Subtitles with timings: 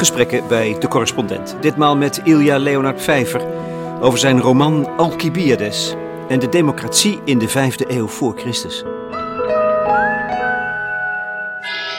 [0.00, 1.56] gesprekken bij De Correspondent.
[1.60, 3.46] Ditmaal met Ilja Leonard Vijver
[4.00, 5.94] over zijn roman Alcibiades
[6.28, 8.84] en de democratie in de vijfde eeuw voor Christus.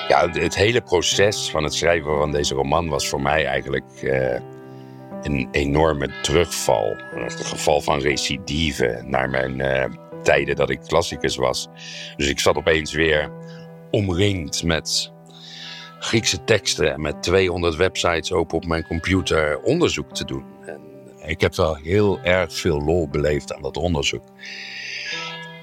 [0.08, 4.40] Ja, het hele proces van het schrijven van deze roman was voor mij eigenlijk eh,
[5.22, 6.96] een enorme terugval.
[7.12, 9.90] Een geval van recidive naar mijn eh,
[10.24, 11.68] tijden dat ik klassicus was.
[12.16, 13.30] Dus ik zat opeens weer
[13.92, 15.11] omringd met
[16.04, 20.46] Griekse teksten en met 200 websites open op mijn computer onderzoek te doen.
[20.66, 20.82] En
[21.26, 24.24] ik heb wel heel erg veel lol beleefd aan dat onderzoek.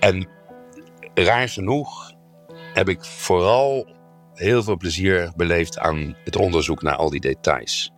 [0.01, 0.29] En
[1.15, 2.13] raar genoeg
[2.75, 3.87] heb ik vooral
[4.35, 7.93] heel veel plezier beleefd aan het onderzoek naar al die details.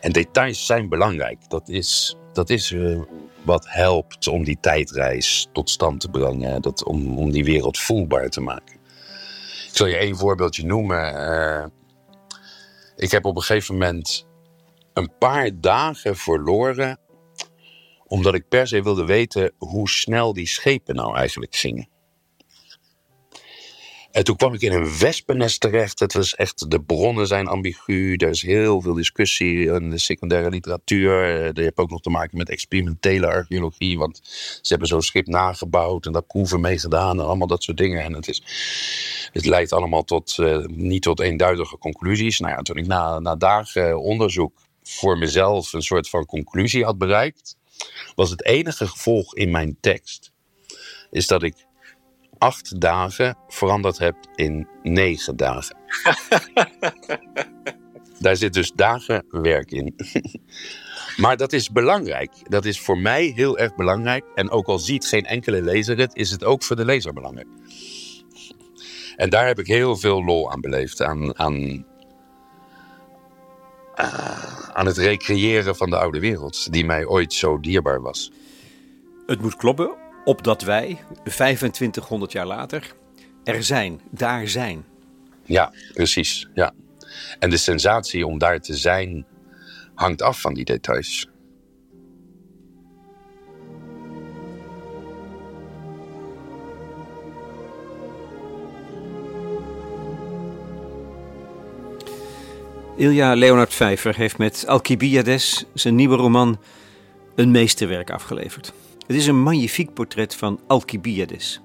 [0.00, 1.48] En details zijn belangrijk.
[1.48, 3.00] Dat is, dat is uh,
[3.42, 6.62] wat helpt om die tijdreis tot stand te brengen.
[6.62, 8.77] Dat, om, om die wereld voelbaar te maken.
[9.78, 11.14] Zal je één voorbeeldje noemen.
[11.14, 11.66] Uh,
[12.96, 14.26] ik heb op een gegeven moment
[14.92, 16.98] een paar dagen verloren.
[18.06, 21.88] Omdat ik per se wilde weten hoe snel die schepen nou eigenlijk gingen.
[24.10, 25.98] En toen kwam ik in een wespennest terecht.
[25.98, 28.14] Het was echt, de bronnen zijn ambigu.
[28.14, 31.22] Er is heel veel discussie in de secundaire literatuur.
[31.22, 33.98] Eh, je hebt ook nog te maken met experimentele archeologie.
[33.98, 34.20] Want
[34.62, 38.02] ze hebben zo'n schip nagebouwd en daar proeven mee gedaan en allemaal dat soort dingen.
[38.02, 38.42] En het, is,
[39.32, 42.38] het leidt allemaal tot, uh, niet tot eenduidige conclusies.
[42.38, 46.98] Nou ja, toen ik na, na dagen onderzoek voor mezelf een soort van conclusie had
[46.98, 47.56] bereikt,
[48.14, 50.32] was het enige gevolg in mijn tekst,
[51.10, 51.54] is dat ik
[52.38, 55.76] acht dagen veranderd hebt in negen dagen.
[58.20, 59.94] Daar zit dus dagen werk in.
[61.22, 62.32] maar dat is belangrijk.
[62.42, 64.24] Dat is voor mij heel erg belangrijk.
[64.34, 67.48] En ook al ziet geen enkele lezer het, is het ook voor de lezer belangrijk.
[69.16, 71.02] En daar heb ik heel veel lol aan beleefd.
[71.02, 71.86] Aan, aan,
[73.96, 78.32] uh, aan het recreëren van de oude wereld, die mij ooit zo dierbaar was.
[79.26, 79.96] Het moet kloppen
[80.28, 82.94] opdat wij, 2500 jaar later,
[83.44, 84.84] er zijn, daar zijn.
[85.44, 86.48] Ja, precies.
[86.54, 86.74] Ja.
[87.38, 89.26] En de sensatie om daar te zijn
[89.94, 91.28] hangt af van die details.
[102.96, 106.60] Ilja Leonard Vijver heeft met Alcibiades, zijn nieuwe roman,
[107.34, 108.72] een meesterwerk afgeleverd.
[109.08, 111.60] Het is een magnifiek portret van Alcibiades.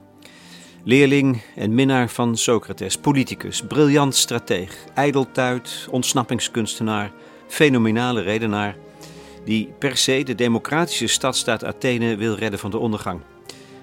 [0.84, 7.12] Leerling en minnaar van Socrates, politicus, briljant strateeg, ijdeltuit, ontsnappingskunstenaar,
[7.48, 8.76] fenomenale redenaar,
[9.46, 13.22] die per se de democratische stadstaat Athene wil redden van de ondergang.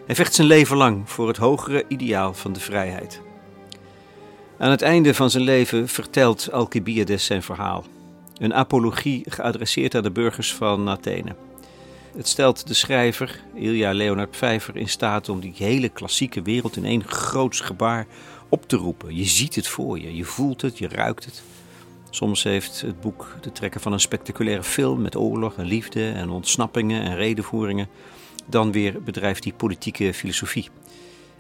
[0.07, 3.21] Hij vecht zijn leven lang voor het hogere ideaal van de vrijheid.
[4.59, 7.85] Aan het einde van zijn leven vertelt Alcibiades zijn verhaal.
[8.37, 11.50] Een apologie geadresseerd aan de burgers van Athene.
[12.17, 16.85] Het stelt de schrijver, Ilja Leonard Vijver, in staat om die hele klassieke wereld in
[16.85, 18.07] één groots gebaar
[18.49, 19.17] op te roepen.
[19.17, 21.43] Je ziet het voor je, je voelt het, je ruikt het.
[22.11, 26.31] Soms heeft het boek de trekken van een spectaculaire film met oorlog en liefde en
[26.31, 27.89] ontsnappingen en redenvoeringen.
[28.47, 30.69] Dan weer bedrijft die politieke filosofie.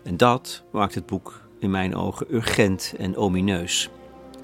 [0.03, 3.91] En dat maakt het boek in mijn ogen urgent en omineus.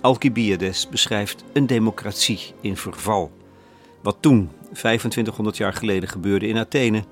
[0.01, 3.33] Alcibiades beschrijft een democratie in verval.
[4.07, 7.05] Wat toen 2500 jaar geleden gebeurde in Athene,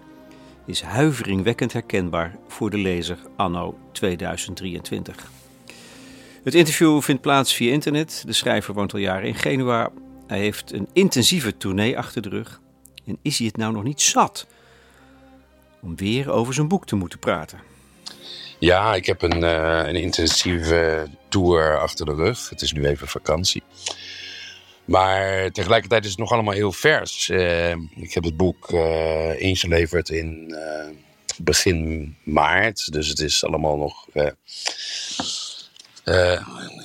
[0.66, 5.30] is huiveringwekkend herkenbaar voor de lezer anno 2023.
[6.44, 8.22] Het interview vindt plaats via internet.
[8.26, 9.90] De schrijver woont al jaren in Genua.
[10.26, 12.60] Hij heeft een intensieve tournee achter de rug.
[13.06, 14.46] En is hij het nou nog niet zat
[15.80, 17.58] om weer over zijn boek te moeten praten?
[18.58, 22.48] Ja, ik heb een, uh, een intensieve tour achter de rug.
[22.48, 23.62] Het is nu even vakantie.
[24.84, 27.28] Maar tegelijkertijd is het nog allemaal heel vers.
[27.28, 30.88] Uh, ik heb het boek uh, ingeleverd in uh,
[31.38, 32.92] begin maart.
[32.92, 34.06] Dus het is allemaal nog.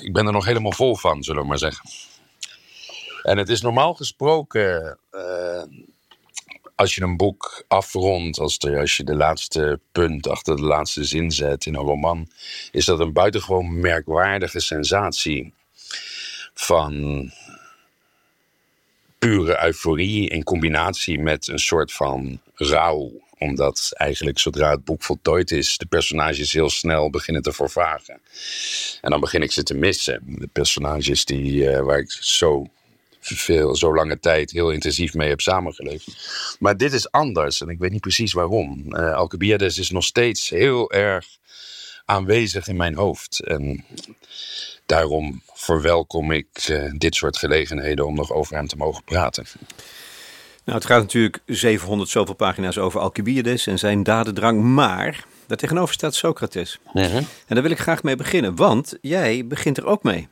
[0.04, 1.90] ik ben er nog helemaal vol van, zullen we maar zeggen.
[3.24, 5.00] En het is normaal gesproken.
[6.75, 11.31] als je een boek afrondt, als, als je de laatste punt achter de laatste zin
[11.31, 12.28] zet in een roman,
[12.72, 15.54] is dat een buitengewoon merkwaardige sensatie
[16.54, 17.31] van
[19.19, 23.27] pure euforie in combinatie met een soort van rouw.
[23.38, 28.21] Omdat eigenlijk zodra het boek voltooid is, de personages heel snel beginnen te vervagen.
[29.01, 30.21] En dan begin ik ze te missen.
[30.25, 32.68] De personages die, uh, waar ik zo
[33.19, 36.07] veel, zo lange tijd heel intensief mee heb samengeleefd.
[36.60, 38.86] Maar dit is anders en ik weet niet precies waarom.
[38.88, 41.25] Uh, Alcibiades is nog steeds heel erg
[42.06, 43.39] aanwezig in mijn hoofd.
[43.39, 43.86] En
[44.90, 49.46] daarom verwelkom ik eh, dit soort gelegenheden om nog over hem te mogen praten.
[50.64, 56.16] Nou, het gaat natuurlijk 700 zoveel pagina's over Alcibiades en zijn dadendrang, maar daartegenover staat
[56.16, 56.80] Socrates.
[56.94, 57.16] Mhm.
[57.16, 60.28] En daar wil ik graag mee beginnen, want jij begint er ook mee.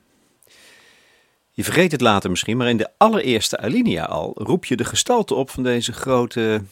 [1.51, 5.33] Je vergeet het later misschien, maar in de allereerste alinea al roep je de gestalte
[5.33, 6.63] op van deze grote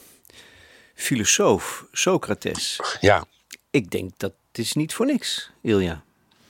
[0.94, 2.80] filosoof, Socrates.
[3.00, 3.26] Ja,
[3.72, 6.04] Ik denk dat is niet voor niks, Ilja.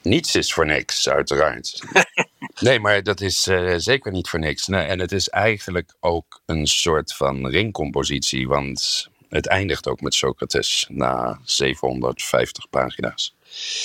[0.06, 1.82] Niets is voor niks, uiteraard.
[2.60, 4.66] nee, maar dat is eh, zeker niet voor niks.
[4.66, 10.14] Nee, en het is eigenlijk ook een soort van ringcompositie, want het eindigt ook met
[10.14, 13.34] Socrates na 750 pagina's.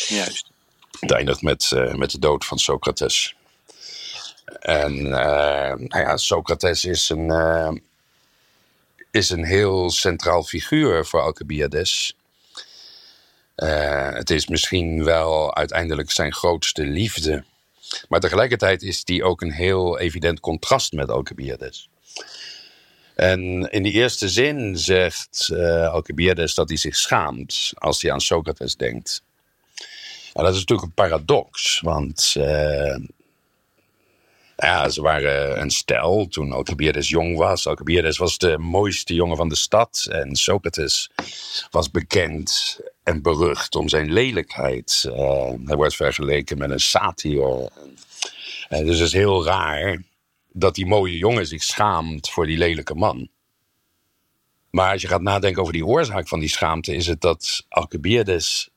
[0.07, 0.49] Juist.
[0.99, 3.35] Het eindigt met, eh, met de dood van Socrates.
[4.59, 7.81] En eh, nou ja, Socrates is een,
[9.11, 12.15] is een heel centraal figuur voor Alcibiades.
[13.61, 17.43] Eh, het is misschien wel uiteindelijk zijn grootste liefde.
[18.07, 21.89] Maar tegelijkertijd is die ook een heel evident contrast met Alcibiades.
[23.15, 28.21] En in die eerste zin zegt eh Alcibiades dat hij zich schaamt als hij aan
[28.21, 29.23] Socrates denkt.
[30.33, 32.97] Nou, dat is natuurlijk een paradox, want eh,
[34.57, 37.67] ja, ze waren een stel toen Alcibiades jong was.
[37.67, 41.09] Alcibiades was de mooiste jongen van de stad en Socrates
[41.71, 45.05] was bekend en berucht om zijn lelijkheid.
[45.07, 47.69] Eh, hij wordt vergeleken met een satyr.
[48.69, 50.03] Eh, dus het is heel raar
[50.51, 53.29] dat die mooie jongen zich schaamt voor die lelijke man.
[54.69, 58.69] Maar als je gaat nadenken over die oorzaak van die schaamte, is het dat Alcibiades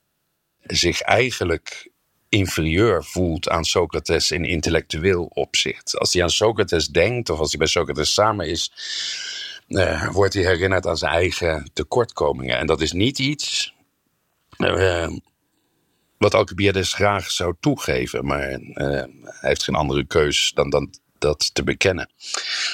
[0.62, 1.90] zich eigenlijk
[2.28, 5.98] inferieur voelt aan Socrates in intellectueel opzicht.
[5.98, 8.72] Als hij aan Socrates denkt, of als hij bij Socrates samen is,
[9.68, 12.58] eh, wordt hij herinnerd aan zijn eigen tekortkomingen.
[12.58, 13.73] En dat is niet iets
[14.56, 15.10] eh,
[16.18, 18.86] wat Alcibiades graag zou toegeven, maar eh,
[19.22, 22.10] hij heeft geen andere keus dan, dan dat te bekennen.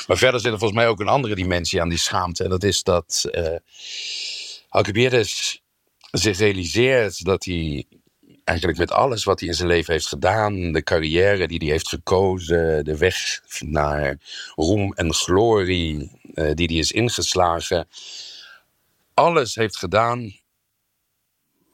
[0.06, 2.62] Maar verder zit er volgens mij ook een andere dimensie aan die schaamte, en dat
[2.62, 3.56] is dat eh
[4.68, 5.62] Alcibiades
[6.10, 7.86] zich realiseert dat hij
[8.44, 11.88] eigenlijk met alles wat hij in zijn leven heeft gedaan, de carrière die hij heeft
[11.88, 14.18] gekozen, de weg naar
[14.54, 17.88] roem en glorie eh, die hij is ingeslagen,
[19.14, 20.39] alles heeft gedaan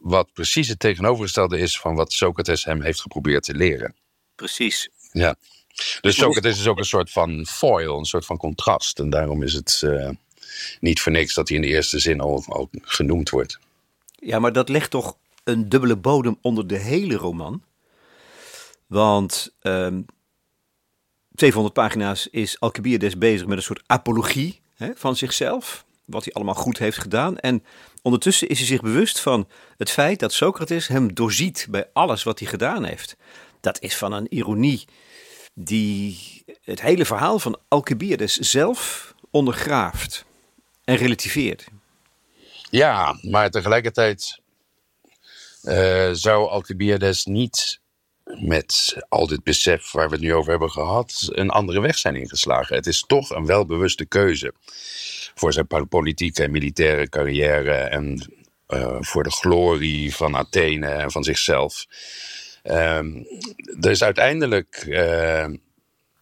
[0.09, 3.95] wat precies het tegenovergestelde is van wat Socrates hem heeft geprobeerd te leren.
[4.35, 4.89] Precies.
[5.13, 5.37] Ja.
[6.01, 8.99] Dus Socrates is ook een soort van foil, een soort van contrast.
[8.99, 10.11] En daarom is het eh,
[10.81, 13.59] niet voor niks dat hij in de eerste zin al, al genoemd wordt.
[14.13, 17.63] Ja, maar dat legt toch een dubbele bodem onder de hele roman.
[18.87, 20.01] Want ehm
[21.35, 25.86] 700 pagina's is Alcibiades bezig met een soort apologie hè, van zichzelf.
[26.07, 27.39] Wat hij allemaal goed heeft gedaan.
[27.39, 27.65] En
[28.03, 32.39] ondertussen is hij zich bewust van het feit dat Socrates hem doorziet bij alles wat
[32.39, 33.17] hij gedaan heeft.
[33.61, 34.85] Dat is van een ironie
[35.55, 40.25] die het hele verhaal van Alcibiades zelf ondergraaft
[40.85, 41.67] en relativeert.
[42.71, 44.41] Ja, maar tegelijkertijd
[45.63, 47.81] eh, zou Alcibiades niet
[48.35, 52.17] met al dit besef waar we het nu over hebben gehad, een andere weg zijn
[52.17, 52.77] ingeslagen.
[52.77, 54.53] Het is toch een welbewuste keuze
[55.35, 58.31] voor zijn politieke en militaire carrière en
[58.67, 61.87] eh, voor de glorie van Athene en van zichzelf.
[62.63, 63.23] Ehm,
[63.79, 65.49] dus uiteindelijk, eh,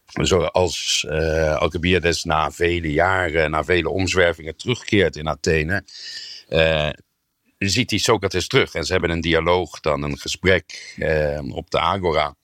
[0.05, 5.83] zoals eh Alcibiades na vele jaren, na vele omzwervingen terugkeert in Athene,
[7.57, 8.73] ziet hij Socrates terug.
[8.73, 12.35] En ze hebben een dialoog, dan een gesprek eh, op de Agora.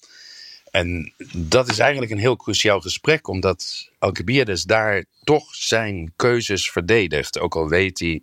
[0.72, 7.40] En dat is eigenlijk een heel cruciaal gesprek, omdat Alcibiades daar toch zijn keuzes verdedigt.
[7.40, 8.22] Ook al weet hij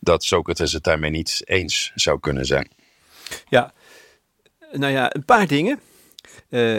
[0.00, 2.70] dat Socrates het daarmee niet eens zou kunnen zijn.
[3.48, 3.72] Ja,
[4.72, 5.80] nou ja, een paar dingen.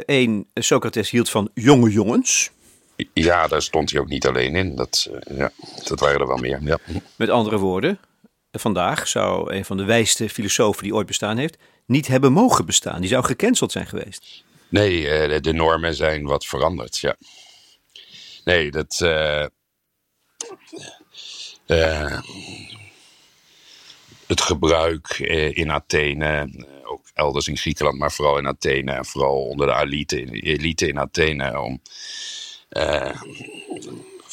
[0.05, 2.51] Eén, Socrates hield van jonge jongens.
[3.13, 4.75] Ja, daar stond hij ook niet alleen in.
[4.75, 5.51] Dat, eh, ja,
[5.83, 6.59] dat waren er wel meer.
[6.61, 6.77] Ja.
[7.15, 7.99] Met andere woorden,
[8.51, 12.99] vandaag zou een van de wijste filosofen die ooit bestaan heeft, niet hebben mogen bestaan.
[13.01, 14.43] Die zou gecanceld zijn geweest.
[14.69, 17.15] Nee, eh, de- normen zijn wat veranderd, ja.
[18.43, 18.99] Nee, dat...
[19.01, 19.43] eh,
[21.65, 22.21] eh,
[24.27, 25.19] het gebruik
[25.53, 26.49] in Athene,
[26.83, 30.99] ook elders in Griekenland, maar vooral in Athene, en vooral onder de elite, elite in
[30.99, 31.81] Athene, om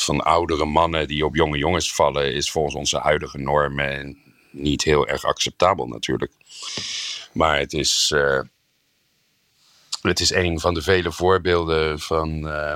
[0.03, 4.19] van oudere mannen die op jonge jongens vallen, is volgens onze huidige normen
[4.51, 6.33] niet heel erg acceptabel natuurlijk.
[7.33, 8.41] Maar het is, eh,
[10.03, 12.75] het is een van de vele voorbeelden van, eh,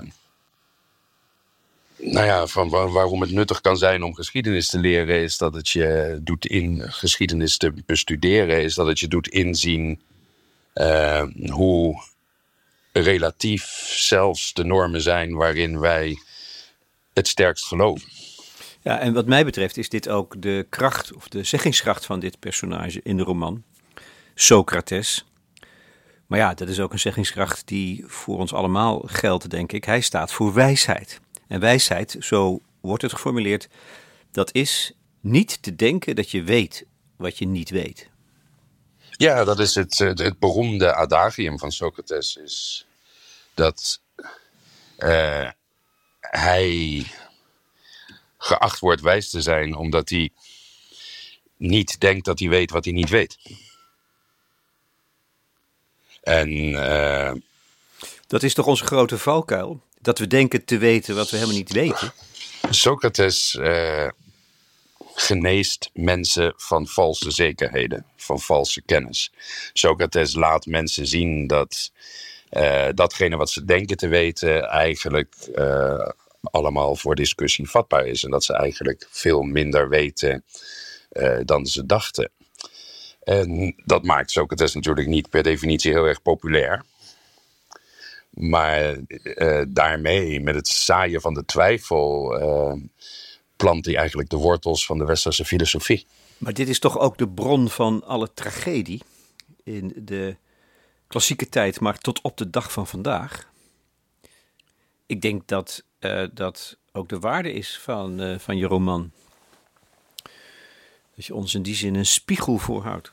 [2.04, 5.68] Nou ja, van waarom het nuttig kan zijn om geschiedenis te leren, is dat het
[5.68, 10.00] je doet in geschiedenis te bestuderen, is dat het je doet inzien
[10.74, 12.02] uh, hoe
[12.92, 13.64] relatief
[13.96, 16.18] zelfs de normen zijn waarin wij
[17.12, 18.08] het sterkst geloven.
[18.82, 22.38] Ja, en wat mij betreft is dit ook de kracht of de zeggingskracht van dit
[22.38, 23.62] personage in de roman,
[24.34, 25.24] Socrates.
[26.26, 29.84] Maar ja, dat is ook een zeggingskracht die voor ons allemaal geldt, denk ik.
[29.84, 31.20] Hij staat voor wijsheid.
[31.48, 33.68] En wijsheid, zo wordt het geformuleerd,
[34.30, 36.84] dat is niet te denken dat je weet
[37.16, 38.10] wat je niet weet.
[39.10, 42.36] Ja, dat is het, het, beroemde adagium van Socrates.
[42.36, 42.86] Is
[43.54, 44.00] dat
[44.98, 45.50] uh,
[46.30, 47.06] hij
[48.38, 50.30] geacht wordt wijs te zijn omdat hij
[51.56, 53.38] niet denkt dat hij weet wat hij niet weet.
[56.22, 57.32] En uh,
[58.26, 59.80] dat is toch onze grote valkuil?
[60.00, 62.12] Dat we denken te weten wat we helemaal niet weten.
[62.70, 64.08] Socrates uh,
[65.14, 69.32] geneest mensen van valse zekerheden, van valse kennis.
[69.72, 71.92] Socrates laat mensen zien dat
[72.94, 76.08] datgene wat ze denken te weten eigenlijk uh,
[76.40, 78.24] allemaal voor discussie vatbaar is.
[78.24, 80.44] En dat ze eigenlijk veel minder weten
[81.12, 82.30] uh, dan ze dachten.
[83.22, 86.82] En dat maakt Socrates natuurlijk niet per definitie heel erg populair.
[88.30, 88.96] Maar
[89.68, 92.34] daarmee, met het zaaien van de twijfel,
[93.56, 96.06] plant hij eigenlijk de wortels van de westerse filosofie.
[96.38, 99.02] Maar dit is toch ook de bron van alle tragedie
[99.64, 100.36] in de
[101.12, 103.50] klassieke tijd, maar tot op de dag van vandaag.
[105.06, 109.12] Ik denk dat uh, dat ook de waarde is van, van je roman.
[111.16, 113.12] Dat je ons in die zin een spiegel voorhoudt.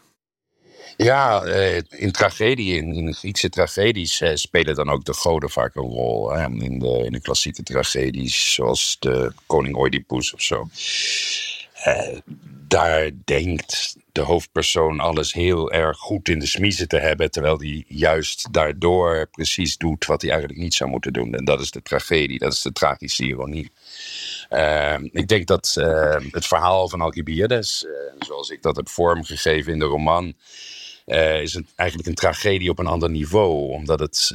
[0.97, 5.75] Ja, eh, in tragedie, in, in Griekse tragedies eh, spelen dan ook de goden vaak
[5.75, 6.35] een rol.
[6.37, 10.67] In, de, in de klassieke tragedies, zoals de koning Oedipus of zo.
[11.87, 12.17] Uh,
[12.67, 17.83] daar denkt de hoofdpersoon alles heel erg goed in de smiezen te hebben, terwijl hij
[17.87, 21.33] juist daardoor precies doet wat hij eigenlijk niet zou moeten doen.
[21.33, 23.71] En dat is de tragedie, dat is de tragische ironie.
[24.49, 27.85] Uh, ik denk dat uh, het verhaal van Alcibiades,
[28.19, 30.33] zoals ik dat heb vormgegeven in de roman,
[31.05, 33.71] uh, is eigenlijk een tragedie op een ander niveau.
[33.71, 34.31] Omdat het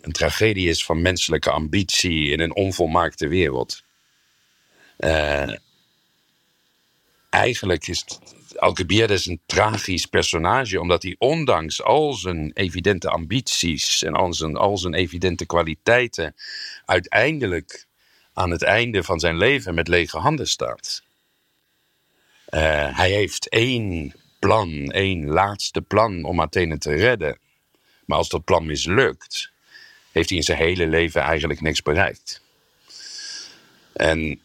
[0.00, 3.82] een tragedie is van menselijke ambitie in een onvolmaakte wereld.
[4.98, 5.48] Uh,
[7.30, 8.04] eigenlijk is
[8.56, 14.78] Alcibiades een tragisch personage, omdat hij ondanks al zijn evidente ambities en al zijn, al
[14.78, 16.34] zijn evidente kwaliteiten
[16.84, 17.86] uiteindelijk
[18.32, 21.02] aan het einde van zijn leven met lege handen staat.
[22.94, 27.38] hij heeft één plan, één laatste plan om Athene te redden.
[28.04, 29.50] Maar als dat plan mislukt,
[30.12, 32.42] heeft hij in zijn hele leven eigenlijk niks bereikt.
[33.92, 34.40] En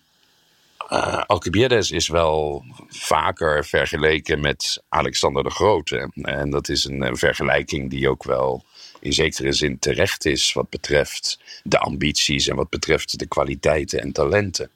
[0.95, 6.09] uh, Alcibiades is wel vaker vergeleken met Alexander de Grote.
[6.21, 8.65] En dat is een, vergelijking die ook wel
[8.99, 14.11] in zekere zin terecht is wat betreft de ambities en wat betreft de kwaliteiten en
[14.11, 14.71] talenten.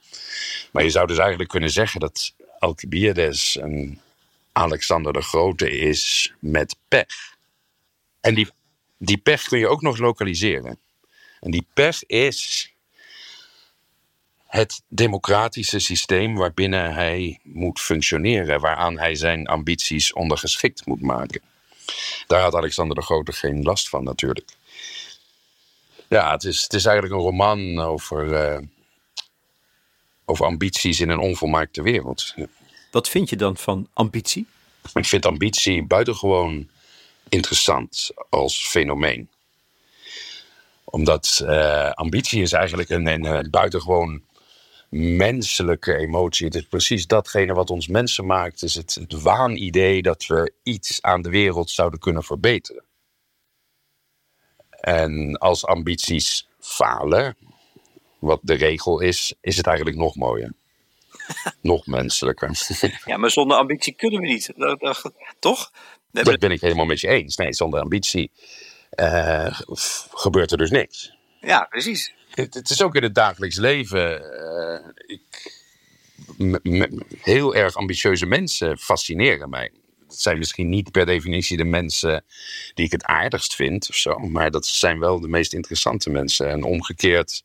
[0.72, 4.00] Maar je zou dus eigenlijk kunnen zeggen dat Alcibiades een
[4.52, 7.36] Alexander de Grote is met pech.
[8.20, 8.48] En die,
[8.98, 10.78] die pech kun je ook nog lokaliseren.
[11.40, 12.69] En die pech is
[14.50, 21.40] het democratische systeem waarbinnen hij moet functioneren, waaraan hij zijn ambities ondergeschikt moet maken.
[22.26, 24.48] Daar had Alexander de Grote geen last van, natuurlijk.
[26.08, 28.66] Ja, het is, het is eigenlijk een roman over, uh,
[30.24, 32.34] over ambities in een onvolmaakte wereld.
[32.90, 34.46] Wat vind je dan van ambitie?
[34.94, 36.68] Ik vind ambitie buitengewoon
[37.28, 39.28] interessant als fenomeen.
[40.84, 44.28] Omdat uh, ambitie is eigenlijk een, een, een buitengewoon
[44.98, 46.46] menselijke emotie.
[46.46, 48.62] Het is precies datgene wat ons mensen maakt.
[48.62, 52.84] is het, het waanidee dat we iets aan de wereld zouden kunnen verbeteren.
[54.70, 57.36] En als ambities falen,
[58.18, 60.52] wat de regel is, is het eigenlijk nog mooier.
[61.60, 62.50] nog menselijker.
[63.04, 64.52] ja, maar zonder ambitie kunnen we niet.
[65.38, 65.70] Toch?
[66.10, 67.36] Dat ben ik helemaal met je eens.
[67.36, 68.30] Nee, zonder ambitie
[69.00, 69.60] uh,
[70.10, 71.18] gebeurt er dus niks.
[71.40, 72.14] Ja, precies.
[72.30, 74.22] Het, is ook in het dagelijks leven.
[74.22, 75.52] Uh, ik,
[77.20, 79.70] heel erg ambitieuze mensen fascineren mij.
[80.06, 82.24] Dat zijn misschien niet per definitie de mensen
[82.74, 86.48] die ik het aardigst vind of zo, maar dat zijn wel de meest interessante mensen.
[86.48, 87.44] En omgekeerd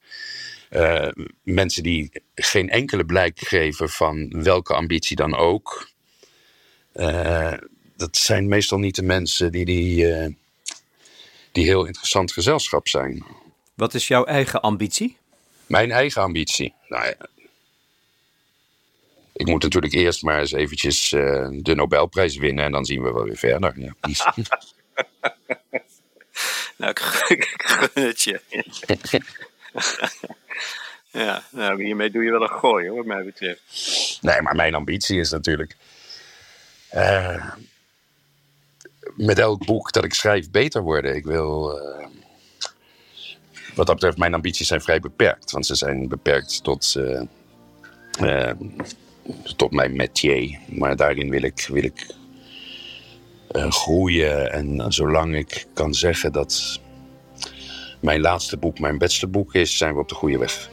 [0.71, 1.07] uh,
[1.43, 5.89] mensen die geen enkele blijk geven van welke ambitie dan ook.
[6.95, 7.53] Uh,
[7.97, 10.37] dat zijn meestal niet de mensen die, die,
[11.51, 13.25] die heel interessant gezelschap zijn.
[13.75, 15.17] Wat is jouw eigen ambitie?
[15.65, 16.73] Mijn eigen ambitie.
[16.87, 17.15] Nou ja,
[19.35, 23.11] ik moet natuurlijk eerst maar eens eventjes uh, de Nobelprijs winnen en dan zien we
[23.11, 23.79] wel weer verder.
[23.79, 23.95] Ja.
[26.77, 26.99] nou, ik
[27.57, 28.41] gun het je.
[31.11, 33.61] ja, nou, hiermee doe je wel een gooi, hoor, wat mij betreft.
[34.21, 35.75] Nee, maar mijn ambitie is natuurlijk.
[36.93, 37.51] Uh,
[39.15, 41.15] met elk boek dat ik schrijf beter worden.
[41.15, 41.77] Ik wil.
[41.77, 42.05] Uh,
[43.75, 45.51] wat dat betreft, mijn ambities zijn vrij beperkt.
[45.51, 46.95] Want ze zijn beperkt tot.
[48.21, 48.51] Uh,
[49.55, 50.59] tot mijn métier.
[50.67, 52.15] Maar daarin wil ik, wil ik
[53.51, 54.51] groeien.
[54.51, 56.79] En zolang ik kan zeggen dat
[57.99, 60.69] mijn laatste boek mijn beste boek is, zijn we op de goede weg.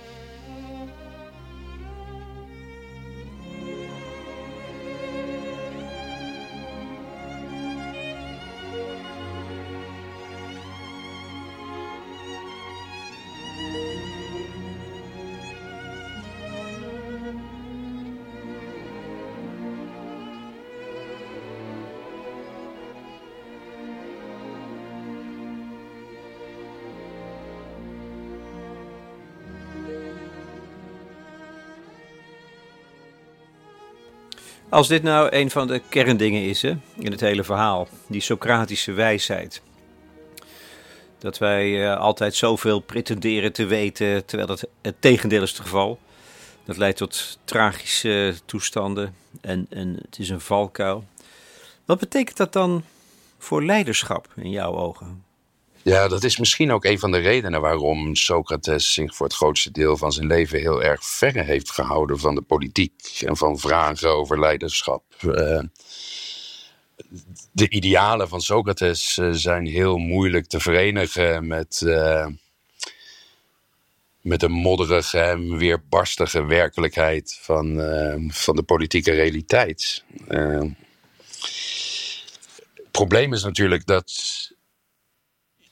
[34.73, 38.93] Als dit nou een van de kerndingen is hè, in het hele verhaal, die Socratische
[38.93, 39.63] wijsheid.
[41.19, 45.99] Dat wij uh, altijd zoveel pretenderen te weten, terwijl dat het tegendeel is het geval.
[46.65, 51.05] Dat leidt tot tragische toestanden en, en het is een valkuil.
[51.85, 52.85] Wat betekent dat dan
[53.39, 55.25] voor leiderschap in jouw ogen?
[55.85, 59.71] Ja, dat is misschien ook een van de redenen waarom Socrates zich voor het grootste
[59.71, 64.11] deel van zijn leven heel erg verre heeft gehouden van de politiek en van vragen
[64.11, 65.03] over leiderschap.
[65.21, 65.63] Uh,
[67.53, 72.27] de idealen van Socrates uh, zijn heel moeilijk te verenigen met, uh,
[74.21, 77.81] met de modderige en weerbarstige werkelijkheid van,
[78.29, 80.05] van de politieke realiteit.
[80.27, 80.75] het
[82.91, 84.11] probleem is natuurlijk dat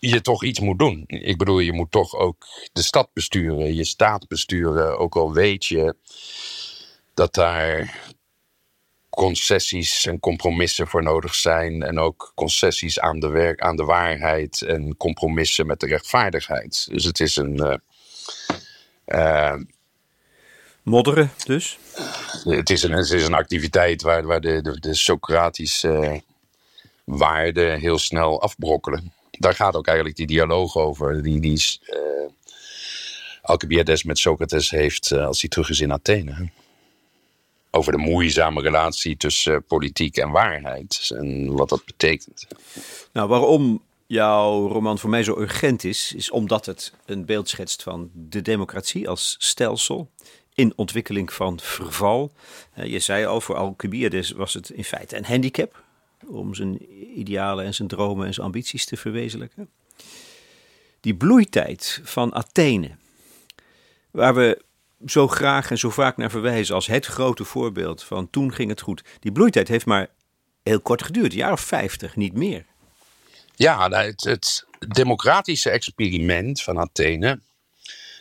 [0.01, 1.05] je toch iets moet doen.
[1.07, 4.99] Ik bedoel, je moet toch ook de stad besturen, je staat besturen.
[4.99, 5.95] Ook al weet je
[7.15, 7.99] dat daar
[9.11, 11.83] concessies en compromissen voor nodig zijn.
[11.83, 16.89] En ook concessies aan de, werk, aan de waarheid en compromissen met de rechtvaardigheid.
[16.91, 17.57] Dus het is een.
[17.57, 17.75] Uh,
[19.07, 19.61] uh,
[20.83, 21.79] Modderen dus?
[22.45, 26.23] Het is een, het is een activiteit waar, waar de, de, de Socratische
[27.05, 31.23] waarden heel snel afbrokkelen daar gaat ook eigenlijk die dialoog over.
[31.23, 31.97] Die, die uh,
[33.43, 36.49] Alcibiades met Socrates heeft uh, als hij terug is in Athene.
[37.71, 41.11] Over de moeizame relatie tussen uh, politiek en waarheid.
[41.15, 42.47] En wat dat betekent.
[43.13, 47.83] Nou, waarom jouw roman voor mij zo urgent is, is omdat het een beeld schetst
[47.83, 50.11] van de democratie als stelsel
[50.55, 52.33] in ontwikkeling van verval.
[52.75, 55.83] je zei al, voor Alcibiades was het in feite een handicap
[56.31, 59.71] om zijn idealen en zijn dromen en zijn ambities te verwezenlijken.
[61.01, 62.91] Die bloeitijd van Athene,
[64.11, 64.63] waar we
[65.07, 68.81] zo graag en zo vaak naar verwijzen als het grote voorbeeld van toen ging het
[68.81, 69.05] goed.
[69.21, 70.09] Die bloeitijd heeft maar
[70.63, 72.65] heel kort geduurd, een jaar of vijftig, niet meer.
[73.55, 77.41] Ja, nou, het, het democratische experiment van Athene,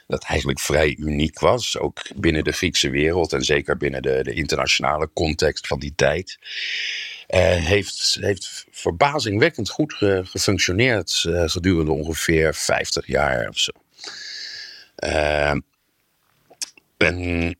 [0.07, 4.33] dat eigenlijk vrij uniek was, ook binnen de Griekse wereld en zeker binnen de, de
[4.33, 6.39] internationale context van die tijd.
[7.33, 13.71] Uh, heeft, heeft verbazingwekkend goed gefunctioneerd uh, gedurende ongeveer 50 jaar of zo.
[15.03, 15.55] Uh,
[16.97, 17.55] en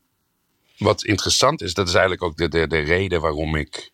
[0.78, 3.92] wat interessant is, dat is eigenlijk ook de, de, de reden waarom ik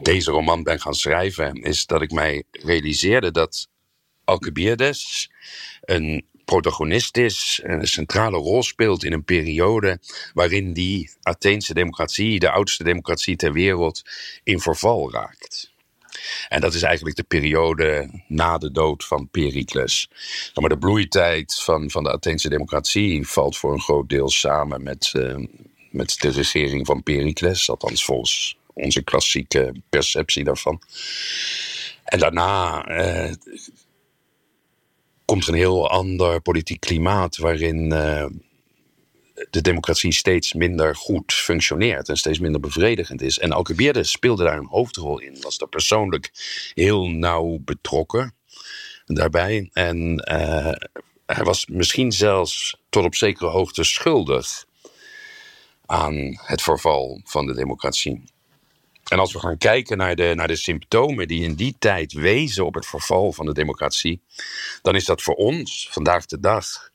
[0.00, 3.68] deze roman ben gaan schrijven, is dat ik mij realiseerde dat
[4.24, 5.30] Alcibiades
[5.80, 9.98] een protagonist is en een centrale rol speelt in een periode
[10.34, 14.02] waarin die Atheense democratie, de oudste democratie ter wereld,
[14.42, 15.70] in verval raakt.
[16.48, 20.08] En dat is eigenlijk de periode na de dood van Pericles.
[20.54, 25.12] Maar de bloeitijd van, van de Atheense democratie valt voor een groot deel samen met,
[25.16, 25.46] uh,
[25.90, 30.82] met de regering van Pericles, althans volgens onze klassieke perceptie daarvan.
[32.04, 33.32] En daarna uh,
[35.32, 38.26] komt een heel ander politiek klimaat waarin uh,
[39.50, 43.38] de democratie steeds minder goed functioneert en steeds minder bevredigend is.
[43.38, 46.30] En Alcibiades speelde daar een hoofdrol in, was daar persoonlijk
[46.74, 48.34] heel nauw betrokken
[49.04, 49.68] daarbij.
[49.72, 50.72] En uh,
[51.26, 54.64] hij was misschien zelfs tot op zekere hoogte schuldig
[55.86, 58.22] aan het verval van de democratie.
[59.12, 62.66] En als we gaan kijken naar de, naar de symptomen die in die tijd wezen
[62.66, 64.22] op het verval van de democratie,
[64.82, 66.90] dan is dat voor ons vandaag de dag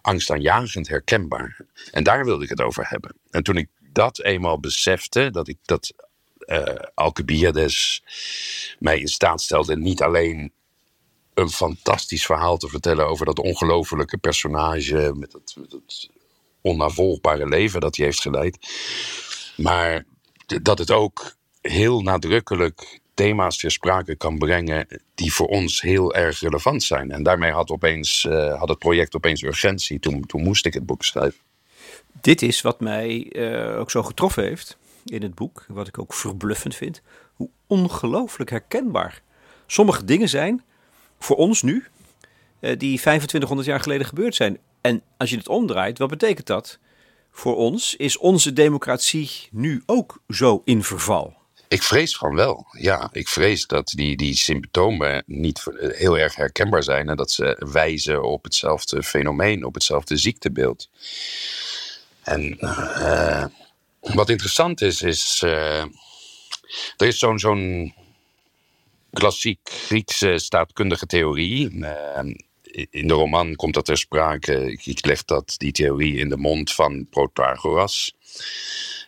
[0.00, 1.60] angstaanjagend herkenbaar.
[1.90, 3.16] En daar wilde ik het over hebben.
[3.30, 5.92] En toen ik dat eenmaal besefte, dat ik dat
[6.38, 6.62] uh,
[6.94, 8.02] Alcibiades
[8.78, 10.52] mij in staat stelde niet alleen
[11.34, 15.56] een fantastisch verhaal te vertellen over dat ongelofelijke personage met het
[16.60, 18.58] onnavolgbare leven dat hij heeft geleid,
[19.56, 20.04] maar
[20.62, 26.40] dat het ook heel nadrukkelijk thema's ter sprake kan brengen die voor ons heel erg
[26.40, 27.10] relevant zijn.
[27.10, 29.98] En daarmee had, opeens, uh, had het project opeens urgentie.
[29.98, 31.40] Toen, toen moest ik het boek schrijven.
[32.20, 36.14] Dit is wat mij uh, ook zo getroffen heeft in het boek, wat ik ook
[36.14, 37.02] verbluffend vind.
[37.34, 39.22] Hoe ongelooflijk herkenbaar
[39.66, 40.64] sommige dingen zijn
[41.18, 41.80] voor ons nu, uh,
[42.60, 44.58] die 2500 jaar geleden gebeurd zijn.
[44.80, 46.78] En als je het omdraait, wat betekent dat?
[47.30, 51.39] Voor ons is onze democratie nu ook zo in verval.
[51.70, 52.66] Ik vrees van wel.
[52.78, 57.56] Ja, ik vrees dat die, die symptomen niet heel erg herkenbaar zijn en dat ze
[57.72, 60.88] wijzen op hetzelfde fenomeen, op hetzelfde ziektebeeld.
[62.22, 63.44] En uh,
[64.00, 65.42] wat interessant is, is.
[65.44, 65.80] Uh,
[66.96, 67.94] er is zo'n zo'n
[69.12, 71.70] klassiek Griekse staatkundige theorie.
[71.70, 72.18] Uh,
[72.90, 74.76] in de roman komt dat ter sprake.
[74.84, 78.14] Ik leg dat, die theorie in de mond van Protagoras.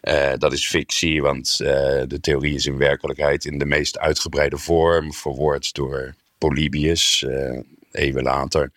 [0.03, 1.69] Uh, dat is fictie, want uh,
[2.07, 7.61] de theorie is in werkelijkheid in de meest uitgebreide vorm verwoord door Polybius, uh,
[7.93, 8.73] eeuwen later.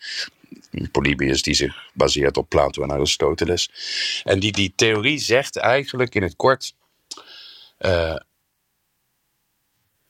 [0.92, 3.70] Polybius die zich baseert op Plato en Aristoteles.
[4.24, 6.76] En die, die theorie zegt eigenlijk in het kort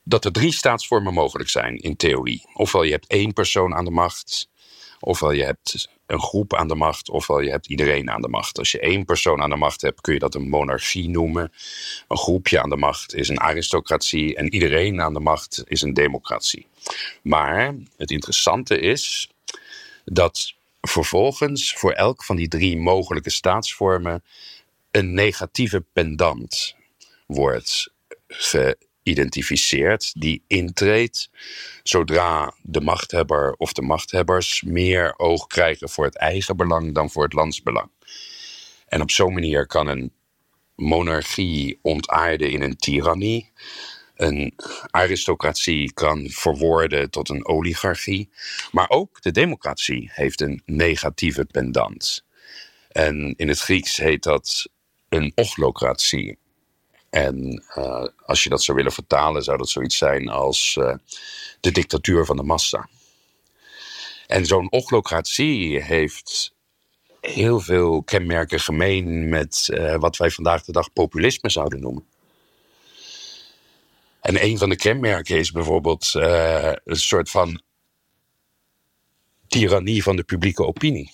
[0.05, 2.45] dat er drie staatsvormen mogelijk zijn in theorie.
[2.53, 4.49] Ofwel je hebt één persoon aan de macht,
[5.05, 8.57] ofwel je hebt een groep aan de macht, ofwel je hebt iedereen aan de macht.
[8.57, 11.51] Als je één persoon aan de macht hebt, kun je dat een monarchie noemen.
[12.07, 15.93] Een groepje aan de macht is een aristocratie en iedereen aan de macht is een
[15.93, 16.67] democratie.
[17.21, 19.29] Maar het interessante is
[20.05, 24.23] dat vervolgens voor elk van die drie mogelijke staatsvormen
[24.91, 26.75] een negatieve pendant
[27.25, 27.93] wordt
[29.05, 31.29] geïdentificeerd die intreedt
[31.83, 37.23] zodra de machthebber of de machthebbers meer oog krijgen voor het eigen belang dan voor
[37.23, 37.89] het landsbelang.
[38.87, 40.11] En op zo'n manier kan een
[40.75, 43.51] monarchie ontaarden in een tirannie.
[44.15, 44.53] Een
[44.89, 48.29] aristocratie kan verwoorden tot een oligarchie.
[48.71, 52.25] Maar ook de democratie heeft een negatieve pendant.
[52.87, 54.69] En in het Grieks heet dat
[55.09, 56.37] een ochlocratie.
[57.09, 60.95] En uh, als je dat zou willen vertalen, zou dat zoiets zijn als uh,
[61.59, 62.89] de dictatuur van de massa.
[64.27, 66.53] En zo'n ochlocratie heeft
[67.21, 72.05] heel veel kenmerken gemeen met uh, wat wij vandaag de dag populisme zouden noemen.
[74.21, 77.61] En een van de kenmerken is bijvoorbeeld een soort van
[79.47, 81.11] tirannie van de publieke opinie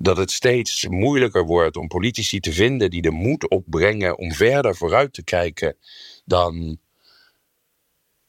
[0.00, 4.76] dat het steeds moeilijker wordt om politici te vinden die de moed opbrengen om verder
[4.76, 5.76] vooruit te kijken
[6.24, 6.78] dan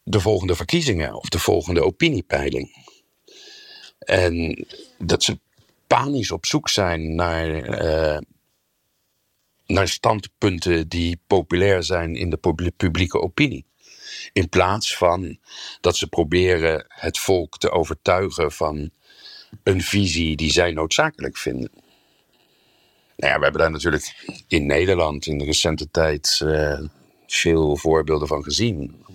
[0.03, 2.85] de volgende verkiezingen of de volgende opiniepeiling.
[3.99, 4.65] En
[4.97, 5.39] dat ze
[5.87, 8.17] panisch op zoek zijn naar, uh,
[9.65, 13.65] naar standpunten die populair zijn in de publieke opinie.
[14.33, 15.37] In plaats van
[15.81, 18.91] dat ze proberen het volk te overtuigen van
[19.63, 21.71] een visie die zij noodzakelijk vinden.
[23.15, 26.79] Nou ja, we hebben daar natuurlijk in Nederland in de recente tijd uh,
[27.27, 29.05] veel voorbeelden van gezien.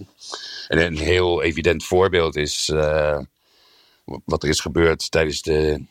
[0.69, 3.21] En een heel evident voorbeeld is uh,
[4.05, 5.85] wat er is gebeurd tijdens de,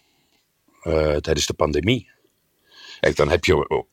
[0.83, 2.09] uh, tijdens de pandemie.
[2.99, 3.85] Kijk, dan heb je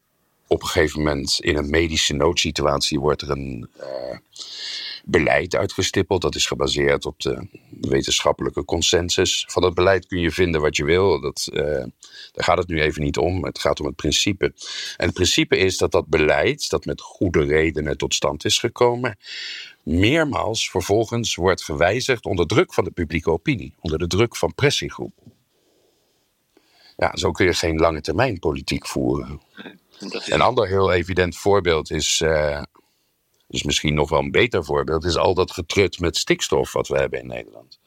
[0.53, 3.71] op een gegeven moment in een medische noodsituatie wordt er een
[5.05, 6.23] beleid uitgestippeld.
[6.23, 7.47] Dat is gebaseerd op de
[7.81, 9.45] wetenschappelijke consensus.
[9.49, 11.21] Van dat beleid kun je vinden wat je wil.
[11.21, 11.63] Dat, uh,
[12.33, 13.45] daar gaat het nu even niet om.
[13.45, 14.45] Het gaat om het principe.
[14.97, 19.19] En het principe is dat dat beleid, dat met goede redenen tot stand is gekomen,
[19.83, 25.33] meermaals vervolgens wordt gewijzigd onder druk van de publieke opinie, onder de druk van pressiegroepen.
[26.97, 29.41] Ja, zo kun je geen lange termijn politiek voeren.
[30.01, 32.63] Een ander heel evident voorbeeld is uh,
[33.47, 36.99] dus misschien nog wel een beter voorbeeld is al dat getrut met stikstof wat we
[36.99, 37.79] hebben in Nederland.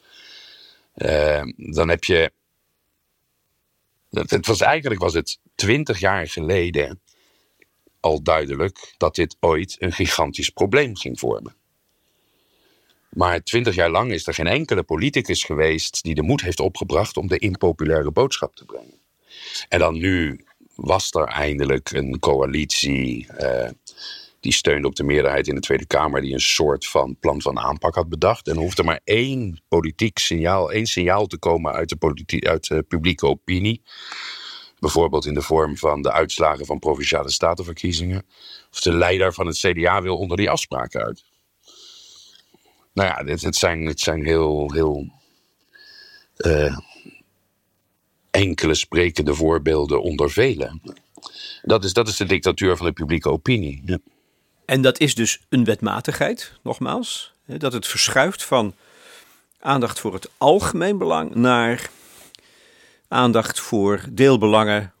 [0.96, 2.32] Uh, dan heb je.
[4.10, 7.00] Het was eigenlijk was het twintig jaar geleden
[8.00, 11.54] al duidelijk dat dit ooit een gigantisch probleem ging vormen.
[13.08, 17.16] Maar twintig jaar lang is er geen enkele politicus geweest die de moed heeft opgebracht
[17.16, 18.98] om de impopulaire boodschap te brengen.
[19.68, 23.26] En dan nu was er eindelijk een coalitie.
[23.40, 23.68] Uh,
[24.40, 27.58] die steunde op de meerderheid in de Tweede Kamer die een soort van plan van
[27.58, 28.48] aanpak had bedacht.
[28.48, 33.82] En er maar één politiek signaal, één signaal te komen uit de, uit publieke opinie.
[34.78, 38.26] Bijvoorbeeld in de vorm van de uitslagen van provinciale statenverkiezingen.
[38.72, 41.24] Of de leider van het CDA wil onder die afspraken uit.
[42.92, 45.10] Nou ja, dit, het, zijn, het zijn heel, heel
[46.36, 46.78] uh,
[48.34, 50.80] enkele sprekende voorbeelden onder velen.
[51.62, 53.82] Dat is, dat is de dictatuur van de publieke opinie.
[53.84, 53.98] Ja.
[54.64, 57.34] En dat is dus een wetmatigheid, nogmaals.
[57.46, 58.74] Dat het verschuift van
[59.60, 61.90] aandacht voor het algemeen belang naar
[63.08, 64.92] aandacht voor deelbelangen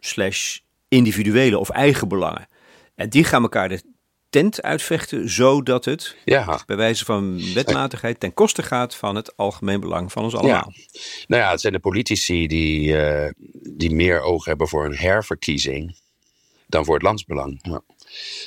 [0.00, 2.48] slash individuele of eigen belangen.
[2.94, 3.93] En die gaan elkaar de
[4.34, 6.62] tent uitvechten, zodat het ja.
[6.66, 10.72] bij wijze van wetmatigheid ten koste gaat van het algemeen belang van ons allemaal.
[10.74, 10.98] Ja.
[11.26, 13.28] Nou ja, het zijn de politici die, uh,
[13.62, 15.96] die meer oog hebben voor een herverkiezing
[16.66, 17.58] dan voor het landsbelang.
[17.62, 17.80] Ja.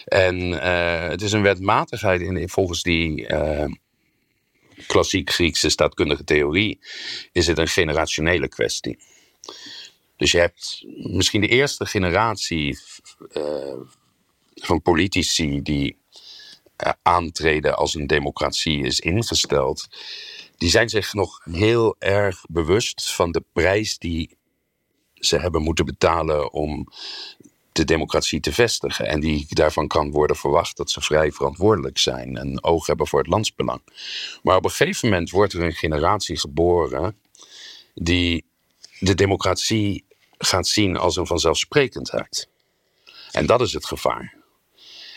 [0.06, 3.66] En uh, het is een wetmatigheid in, volgens die uh,
[4.88, 6.80] klassiek Griekse staatkundige theorie,
[7.32, 9.00] is het een generationele kwestie.
[10.18, 12.80] Dus je hebt misschien de eerste generatie
[13.32, 13.44] uh,
[14.62, 15.98] van politici die
[16.86, 19.88] uh, aantreden als een democratie is ingesteld,
[20.58, 24.38] die zijn zich nog heel erg bewust van de prijs die
[25.14, 26.88] ze hebben moeten betalen om
[27.72, 29.08] de democratie te vestigen.
[29.08, 33.20] En die daarvan kan worden verwacht dat ze vrij verantwoordelijk zijn en oog hebben voor
[33.20, 33.82] het landsbelang.
[34.44, 37.18] Maar op een gegeven moment wordt er een generatie geboren
[37.94, 38.46] die
[39.00, 40.06] de democratie
[40.38, 42.48] gaat zien als een vanzelfsprekendheid.
[43.32, 44.37] En dat is het gevaar.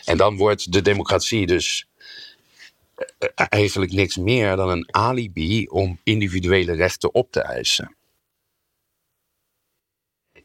[0.05, 1.87] En dan wordt de democratie dus
[2.95, 7.95] eh, eigenlijk niks meer dan een alibi om individuele rechten op te eisen.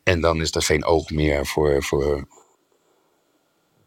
[0.03, 2.29] En dan is er geen oog meer voor, voor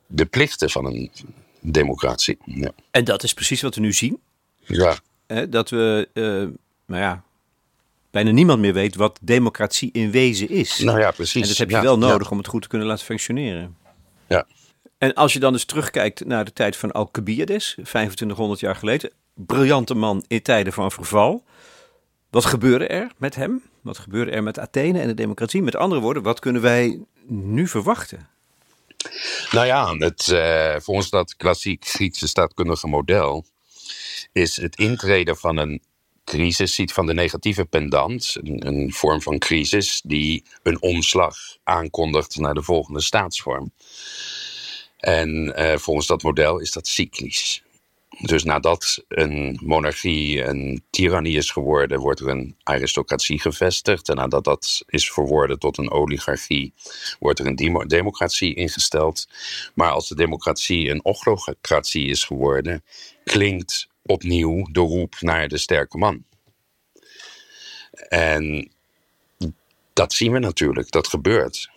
[0.07, 1.11] de plichten van een
[1.59, 2.37] democratie.
[2.45, 2.71] Ja.
[2.91, 4.21] En dat is precies wat we nu zien.
[4.65, 4.99] Ja.
[5.49, 6.23] dat we, uh,
[6.85, 7.23] nou ja,
[8.11, 10.79] bijna niemand meer weet wat democratie in wezen is.
[10.79, 11.41] Nou ja, precies.
[11.41, 13.77] En dat heb je wel nodig om het goed te kunnen laten functioneren.
[14.27, 14.47] Ja.
[14.99, 19.93] En als je dan eens terugkijkt naar de tijd van Alcibiades, 2500 jaar geleden, briljante
[19.93, 21.43] man in tijden van verval.
[22.29, 23.63] Wat gebeurde er met hem?
[23.81, 25.61] Wat gebeurde er met Athene en de democratie?
[25.61, 28.27] Met andere woorden, wat kunnen wij nu verwachten?
[29.51, 33.45] Nou ja, het, uh, volgens dat klassiek Griekse staatkundige model
[34.31, 35.81] is het intreden van een
[36.23, 42.37] crisis, ziet van de negatieve pendant, een, een, vorm van crisis die een omslag aankondigt
[42.37, 43.71] naar de volgende staatsvorm.
[44.99, 47.63] En uh, volgens dat model is dat cyclisch.
[48.21, 54.09] Dus nadat een monarchie een tirannie is geworden, wordt er een aristocratie gevestigd.
[54.09, 56.73] En nadat dat is verworden tot een oligarchie,
[57.19, 59.27] wordt er een democratie ingesteld.
[59.73, 62.83] Maar als de democratie een ochlocratie is geworden,
[63.23, 66.23] klinkt opnieuw de roep naar de sterke man.
[68.09, 68.71] En
[69.93, 71.69] dat zien we natuurlijk, dat gebeurt.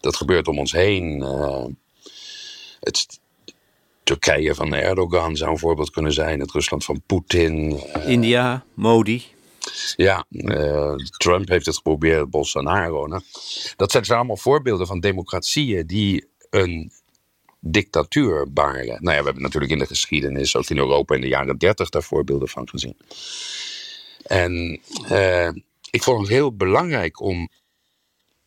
[0.00, 1.20] Dat gebeurt om ons heen.
[1.20, 1.64] Uh,
[2.80, 3.20] het,
[4.02, 6.40] Turkije van Erdogan zou een voorbeeld kunnen zijn.
[6.40, 7.78] Het Rusland van Poetin.
[7.78, 9.24] Eh, India, Modi.
[9.96, 13.06] Ja, uh, Trump heeft het geprobeerd, Bolsonaro.
[13.06, 13.22] Nou,
[13.76, 16.92] dat zijn allemaal voorbeelden van democratieën die een
[17.60, 19.02] dictatuur baren.
[19.02, 21.88] Nou ja, we hebben natuurlijk in de geschiedenis, ook in Europa in de jaren dertig,
[21.88, 22.96] daar voorbeelden van gezien.
[24.22, 25.50] En uh,
[25.90, 27.48] ik vond het heel belangrijk om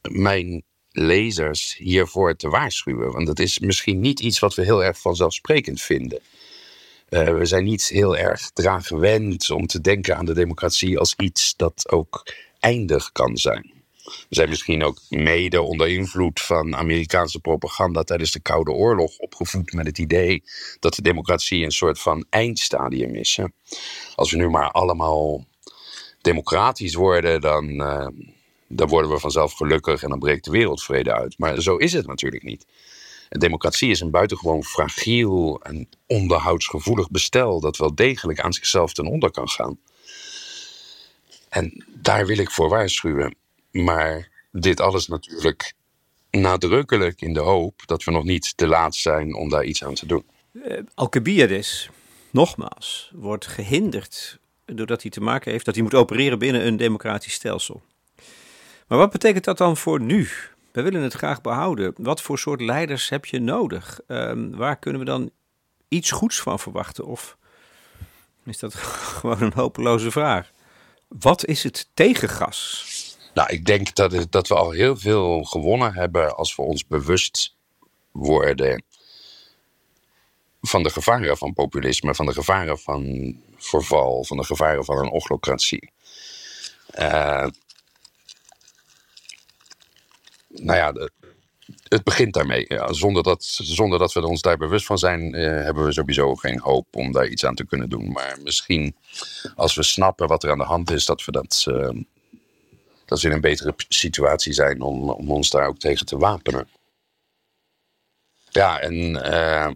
[0.01, 3.11] mijn lezers hiervoor te waarschuwen.
[3.11, 6.19] Want dat is misschien niet iets wat we heel erg vanzelfsprekend vinden.
[7.09, 11.13] Uh, we zijn niet heel erg eraan gewend om te denken aan de democratie als
[11.17, 13.71] iets dat ook eindig kan zijn.
[14.03, 19.73] We zijn misschien ook mede onder invloed van Amerikaanse propaganda tijdens de Koude Oorlog opgevoed
[19.73, 20.43] met het idee
[20.79, 23.39] dat de democratie een soort van eindstadium is.
[24.15, 25.45] Als we nu maar allemaal
[26.21, 28.07] democratisch worden, dan, uh,
[28.71, 31.37] dan worden we vanzelf gelukkig en dan breekt de wereldvrede uit.
[31.37, 32.65] Maar zo is het natuurlijk niet.
[33.29, 39.05] En democratie is een buitengewoon fragiel en onderhoudsgevoelig bestel dat wel degelijk aan zichzelf ten
[39.05, 39.79] onder kan gaan.
[41.49, 43.35] En daar wil ik voor waarschuwen.
[43.71, 45.73] Maar dit alles natuurlijk
[46.31, 49.93] nadrukkelijk in de hoop dat we nog niet te laat zijn om daar iets aan
[49.93, 50.25] te doen.
[50.53, 51.89] Uh, Alcibiades,
[52.29, 57.33] nogmaals, wordt gehinderd doordat hij te maken heeft dat hij moet opereren binnen een democratisch
[57.33, 57.81] stelsel.
[58.91, 60.29] Maar wat betekent dat dan voor nu?
[60.71, 61.93] We willen het graag behouden.
[61.97, 63.99] Wat voor soort leiders heb je nodig?
[64.07, 65.31] Ehm, waar kunnen we dan
[65.87, 67.05] iets goeds van verwachten?
[67.05, 67.37] Of
[68.45, 68.73] is dat
[69.19, 70.51] gewoon een hopeloze vraag?
[71.07, 72.85] Wat is het tegengas?
[73.33, 77.55] Nou, ik denk dat, dat we al heel veel gewonnen hebben als we ons bewust
[78.11, 78.83] worden
[80.61, 85.11] van de gevaren van populisme, van de gevaren van verval, van de gevaren van een
[85.11, 85.91] ochlocratie.
[86.99, 87.47] Uh,
[90.53, 91.09] nou ja,
[91.87, 92.65] het begint daarmee.
[92.67, 96.35] Ja, zonder, dat, zonder dat we ons daar bewust van zijn, eh, hebben we sowieso
[96.35, 98.11] geen hoop om daar iets aan te kunnen doen.
[98.11, 98.95] Maar misschien
[99.55, 101.89] als we snappen wat er aan de hand is, dat we dat, uh,
[103.05, 106.67] dat in een betere situatie zijn om, om ons daar ook tegen te wapenen.
[108.49, 109.69] Ja, en uh,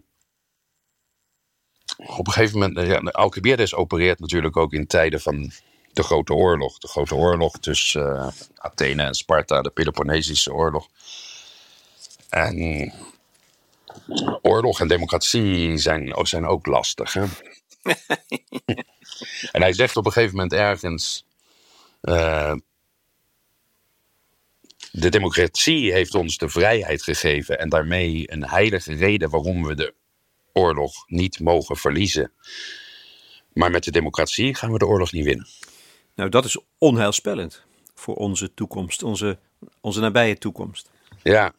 [1.96, 5.52] op een gegeven moment, ja, Alcibiades opereert natuurlijk ook in tijden van
[5.96, 6.78] de Grote Oorlog.
[6.78, 10.88] De Grote Oorlog tussen Athene en Sparta, de Peloponnesische Oorlog.
[12.28, 12.92] En
[14.42, 17.12] oorlog en democratie zijn, zijn ook lastig.
[17.12, 17.22] Hè?
[19.52, 21.24] en hij zegt op een gegeven moment ergens.
[22.02, 22.54] Uh,
[24.90, 29.94] de democratie heeft ons de vrijheid gegeven en daarmee een heilige reden waarom we de
[30.52, 32.32] oorlog niet mogen verliezen.
[33.52, 35.46] Maar met de democratie gaan we de oorlog niet winnen.
[36.16, 39.38] Nou, dat is onheilspellend voor onze toekomst, onze,
[39.80, 40.90] onze nabije toekomst.
[41.22, 41.52] Ja,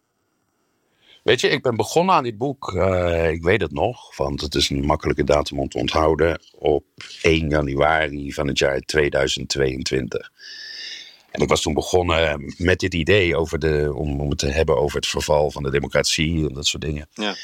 [1.28, 4.56] Weet je, ik ben begonnen aan dit boek, uh, ik weet het nog, want het
[4.56, 6.84] is een makkelijke datum om te onthouden, op
[7.22, 10.32] 1 januari van het jaar 2022.
[11.32, 14.78] En ik was toen begonnen met dit idee over de, om, om het te hebben
[14.78, 17.08] over het verval van de democratie en dat soort dingen.
[17.14, 17.36] Ja.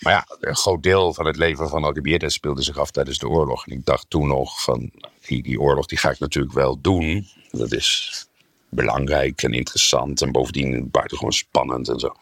[0.00, 3.28] Maar ja, een groot deel van het leven van Alcibiades speelde zich af tijdens de
[3.28, 3.66] oorlog.
[3.66, 4.90] En ik dacht toen nog van,
[5.26, 7.28] die, die oorlog die ga ik natuurlijk wel doen.
[7.50, 8.24] Dat is
[8.68, 12.14] belangrijk en interessant en bovendien buitengewoon spannend en zo.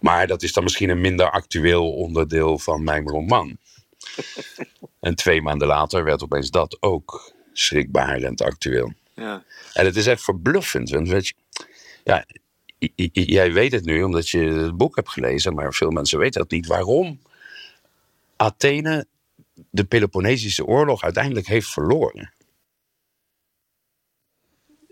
[0.00, 3.58] Maar dat is dan misschien een minder actueel onderdeel van mijn roman.
[5.00, 8.92] en twee maanden later werd opeens dat ook schrikbarend actueel.
[9.14, 9.44] Ja.
[9.72, 10.90] En het is echt verbluffend.
[10.90, 11.34] Want weet je,
[12.04, 12.24] ja,
[13.12, 16.50] jij weet het nu omdat je het boek hebt gelezen, maar veel mensen weten dat
[16.50, 16.66] niet.
[16.66, 17.20] Waarom
[18.36, 19.06] Athene
[19.70, 22.32] de Peloponnesische oorlog uiteindelijk heeft verloren.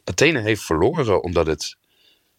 [0.04, 1.76] Athene heeft verloren omdat het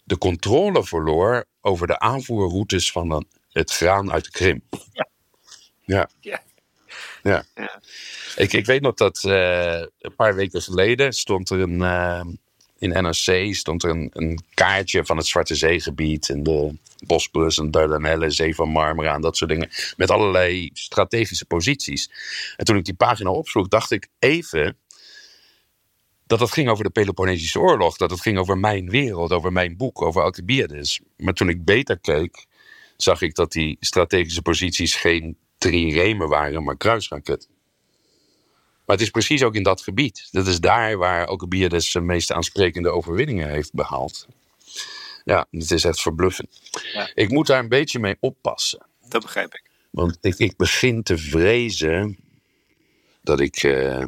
[0.04, 4.62] de controle verloor over de aanvoerroutes van het graan uit de Krim.
[4.92, 5.08] Ja.
[5.82, 6.10] Ja.
[6.22, 6.44] ja.
[7.24, 7.46] ja.
[8.36, 12.26] Ik, ik weet nog dat uh, een paar weken geleden stond er een, uh,
[12.78, 18.32] in NRC stond er een, kaartje van het Zwarte Zeegebied en de Bosporus en Dardanellen,
[18.32, 19.70] Zee van Marmara en dat soort dingen.
[19.98, 22.12] Met allerlei strategische posities.
[22.58, 24.78] En toen ik die pagina opsloeg, dacht ik even
[26.28, 27.98] dat het ging over de Peloponnesische oorlog.
[27.98, 31.00] Dat het ging over mijn wereld, over mijn boek, over Alcibiades.
[31.18, 32.46] Maar toen ik beter keek,
[32.98, 37.55] zag ik dat die strategische posities geen triremen waren, maar kruisraketten.
[38.86, 40.28] Maar het is precies ook in dat gebied.
[40.32, 44.28] Dat is daar waar Alcibiades zijn meest aansprekende overwinningen heeft behaald.
[45.24, 46.62] Ja, het is echt verbluffend.
[46.94, 47.10] Ja.
[47.14, 48.86] Ik moet daar een beetje mee oppassen.
[49.10, 49.64] Dat begrijp ik.
[49.90, 52.18] Want ik, ik begin te vrezen
[53.22, 54.04] dat ik uh,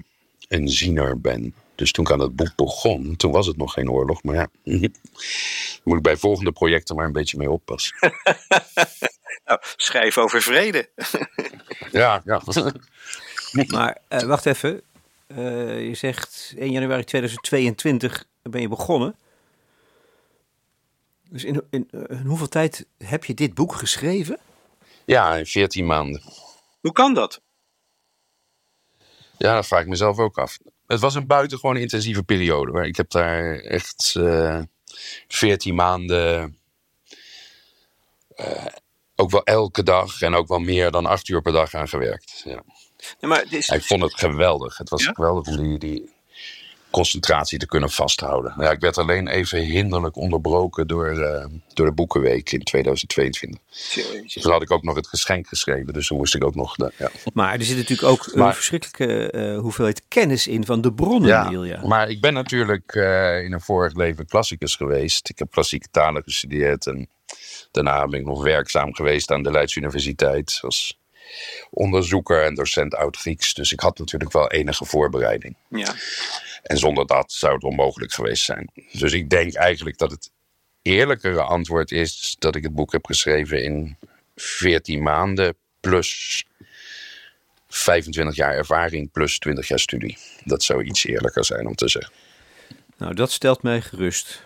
[0.48, 1.54] een ziener ben.
[1.78, 4.24] Dus toen ik aan het boek begon, toen was het nog geen oorlog.
[4.24, 4.48] Maar ja,
[5.84, 7.98] moet ik bij volgende projecten maar een beetje mee oppassen.
[9.46, 10.90] nou, schrijf over vrede.
[11.92, 12.42] ja, ja.
[13.68, 14.82] maar uh, wacht even.
[15.28, 19.16] Uh, je zegt 1 januari 2022 ben je begonnen.
[21.30, 24.40] Dus in, in, in, eh, hoeveel tijd heb je dit boek geschreven?
[25.06, 26.22] Ja, in 14 maanden.
[26.80, 27.42] Hoe kan dat?
[29.38, 32.88] Ja, dat vraag ik mezelf ook af het was een buitengewoon intensieve periode.
[32.88, 34.64] Ik heb daar echt uh, eh,
[35.28, 36.58] 14 maanden.
[38.36, 38.66] Uh,
[39.16, 42.42] ook wel elke dag en ook wel meer dan acht uur per dag aan gewerkt.
[42.46, 42.64] Ja.
[43.20, 43.70] maar is...
[43.70, 44.78] Ik vond het geweldig.
[44.78, 46.14] Het was geweldig om die, die,
[46.98, 48.54] concentratie te kunnen vasthouden.
[48.58, 53.60] Ja, ik werd alleen even hinderlijk onderbroken door, uh, door de Boekenweek in 2022.
[54.22, 56.76] Dus toen had ik ook nog het geschenk geschreven, dus toen moest ik ook nog...
[56.98, 57.10] ja.
[57.34, 61.50] Maar er zit natuurlijk ook een verschrikkelijke uh, hoeveelheid kennis in van de bronnen, ja,
[61.50, 61.86] Ilja.
[61.86, 65.30] Maar ik ben natuurlijk uh, in een vorig leven klassicus geweest.
[65.30, 67.10] Ik heb klassieke talen gestudeerd en
[67.72, 71.00] daarna ben ik nog werkzaam geweest aan de Leids Universiteit als
[71.70, 73.54] onderzoeker en docent oud-Grieks.
[73.54, 75.56] Dus ik had natuurlijk wel enige voorbereiding.
[75.70, 75.94] Ja.
[76.68, 78.72] En zonder dat zou het onmogelijk geweest zijn.
[78.92, 80.32] Dus ik denk eigenlijk dat het
[80.82, 83.98] eerlijkere antwoord is dat ik het boek heb geschreven in
[84.36, 86.46] 14 maanden plus
[87.68, 90.18] 25 jaar ervaring plus 20 jaar studie.
[90.44, 92.14] Dat zou iets eerlijker zijn om te zeggen.
[92.98, 94.44] Nou, dat stelt mij gerust.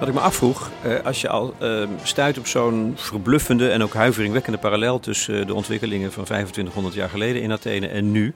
[0.00, 3.94] Wat ik me afvroeg, eh, als je al uh, stuit op zo'n verbluffende en ook
[3.94, 8.34] huiveringwekkende parallel tussen de ontwikkelingen van 2500 jaar geleden in Athene en nu.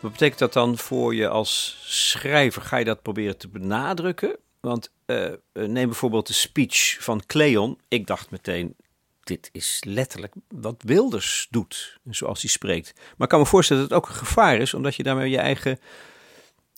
[0.00, 2.62] Wat betekent dat dan voor je als schrijver?
[2.62, 4.36] Ga je dat proberen te benadrukken?
[4.60, 7.78] Want uh, neem bijvoorbeeld de speech van Cleon.
[7.88, 8.74] Ik dacht meteen,
[9.22, 12.92] dit is letterlijk wat Wilders doet, zoals hij spreekt.
[12.94, 15.38] Maar ik kan me voorstellen dat het ook een gevaar is, omdat je daarmee je
[15.38, 15.78] eigen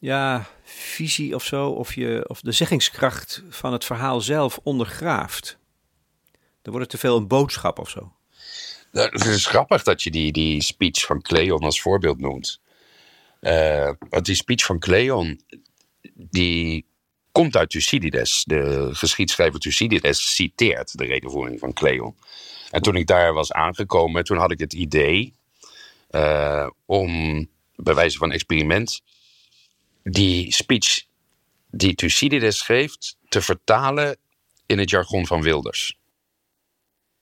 [0.01, 5.59] ja, visie of zo, of, je, of de zeggingskracht van het verhaal zelf ondergraaft.
[6.63, 8.13] Dan wordt het te veel een boodschap of zo.
[8.93, 12.61] Nou, het is grappig dat je die, die speech van Cleon als voorbeeld noemt.
[13.41, 15.41] Uh, want die speech van Cleon,
[16.15, 16.87] die
[17.33, 18.45] komt uit Thucydides.
[18.45, 22.17] De geschiedschrijver Thucydides citeert de redenvoering van Cleon.
[22.71, 25.35] En toen ik daar was aangekomen, toen had ik het idee
[26.11, 27.47] uh, om
[27.77, 29.01] bij wijze van experiment
[30.03, 31.09] die speech
[31.71, 34.17] die Thucydides geeft te vertalen
[34.67, 35.99] in het jargon van Wilders.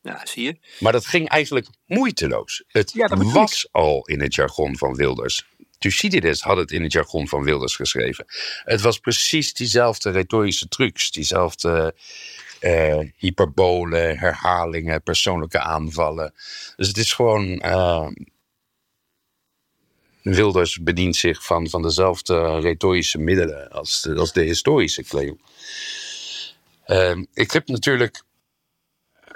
[0.03, 0.59] Ja, zie je.
[0.81, 2.65] Maar dat ging eigenlijk moeiteloos.
[2.69, 2.93] Het
[3.33, 5.47] was al in het jargon van Wilders.
[5.79, 8.25] Thucydides had het in het jargon van Wilders geschreven.
[8.65, 11.95] Het was precies diezelfde retorische trucs, diezelfde
[12.61, 16.35] uh, hyperbolen, herhalingen, persoonlijke aanvallen.
[16.77, 17.63] Dus het is gewoon.
[17.65, 18.09] Uh,
[20.35, 25.37] Wilders bedient zich van, van dezelfde retorische middelen als de, als de historische Cleo.
[26.87, 28.23] Uh, ik heb natuurlijk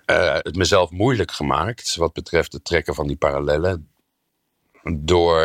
[0.07, 3.91] uh, het mezelf moeilijk gemaakt wat betreft het trekken van die parallellen
[4.99, 5.41] door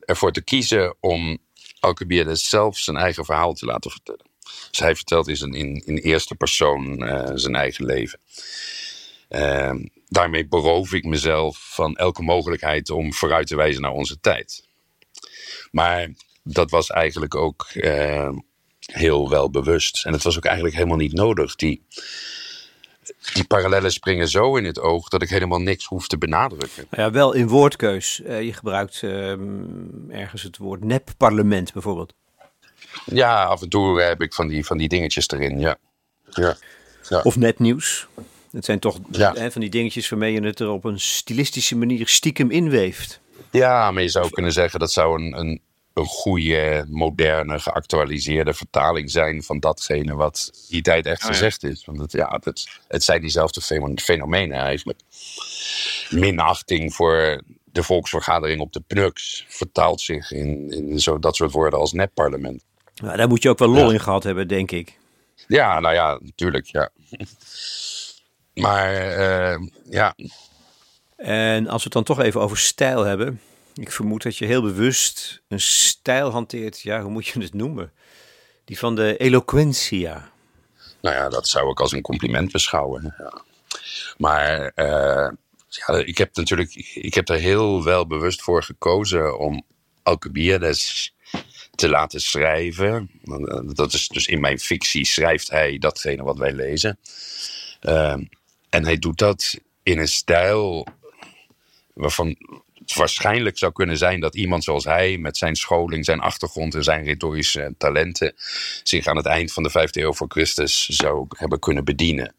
[0.00, 1.38] ervoor te kiezen om
[1.80, 4.26] Alcibiades zelf zijn eigen verhaal te laten vertellen.
[4.70, 8.20] Dus hij vertelt in, in, in eerste persoon uh, zijn eigen leven.
[9.30, 9.74] Uh,
[10.08, 14.68] daarmee beroof ik mezelf van elke mogelijkheid om vooruit te wijzen naar onze tijd.
[15.70, 16.08] Maar
[16.42, 18.30] dat was eigenlijk ook uh,
[18.80, 20.04] heel wel bewust.
[20.06, 21.56] En het was ook eigenlijk helemaal niet nodig.
[21.56, 21.82] Die,
[23.32, 26.86] die parallellen springen zo in het oog dat ik helemaal niks hoef te benadrukken.
[26.90, 28.20] Ja, wel in woordkeus.
[28.24, 29.36] Uh, je gebruikt uh,
[30.08, 32.14] ergens het woord nep-parlement bijvoorbeeld.
[33.04, 35.76] Ja, af en toe heb ik van die, van die dingetjes erin, ja.
[36.30, 36.56] ja.
[37.08, 37.20] ja.
[37.20, 38.06] Of nepnieuws.
[38.50, 39.32] Het zijn toch ja.
[39.34, 43.20] hè, van die dingetjes waarmee je het er op een stilistische manier stiekem inweeft.
[43.50, 45.60] Ja, maar je zou kunnen zeggen dat zou een, een,
[45.94, 51.84] een goede, moderne, geactualiseerde vertaling zijn van datgene wat die tijd echt oh, gezegd is.
[51.84, 53.60] Want het, ja, het, het zijn diezelfde
[53.96, 55.00] fenomenen eigenlijk.
[56.10, 61.78] Minachting voor de volksvergadering op de PNUX vertaalt zich in, in zo, dat soort woorden
[61.78, 62.64] als nepparlement.
[62.94, 64.98] Nou, daar moet je ook wel lol in gehad hebben, denk ik.
[65.46, 66.90] Ja, nou ja, natuurlijk, ja.
[68.54, 70.14] Maar uh, ja.
[71.22, 73.40] En als we het dan toch even over stijl hebben.
[73.74, 76.80] Ik vermoed dat je heel bewust een stijl hanteert.
[76.80, 77.92] Ja, hoe moet je het noemen?
[78.64, 80.30] Die van de eloquentia.
[81.00, 83.14] Nou ja, dat zou ik als een compliment beschouwen.
[84.16, 85.30] Maar uh,
[85.68, 89.62] ja, ik heb natuurlijk, ik heb er heel wel bewust voor gekozen om
[90.02, 91.14] Alcibiades
[91.74, 93.10] te laten schrijven.
[93.74, 96.98] Dat is dus in mijn fictie schrijft hij datgene wat wij lezen.
[97.80, 98.16] Uh,
[98.68, 100.86] en hij doet dat in een stijl
[101.92, 102.36] waarvan
[102.74, 106.84] het waarschijnlijk zou kunnen zijn dat iemand zoals hij, met zijn scholing, zijn achtergrond en
[106.84, 108.34] zijn retorische talenten,
[108.82, 112.34] zich aan het eind van de vijfde eeuw voor Christus zou hebben kunnen bedienen.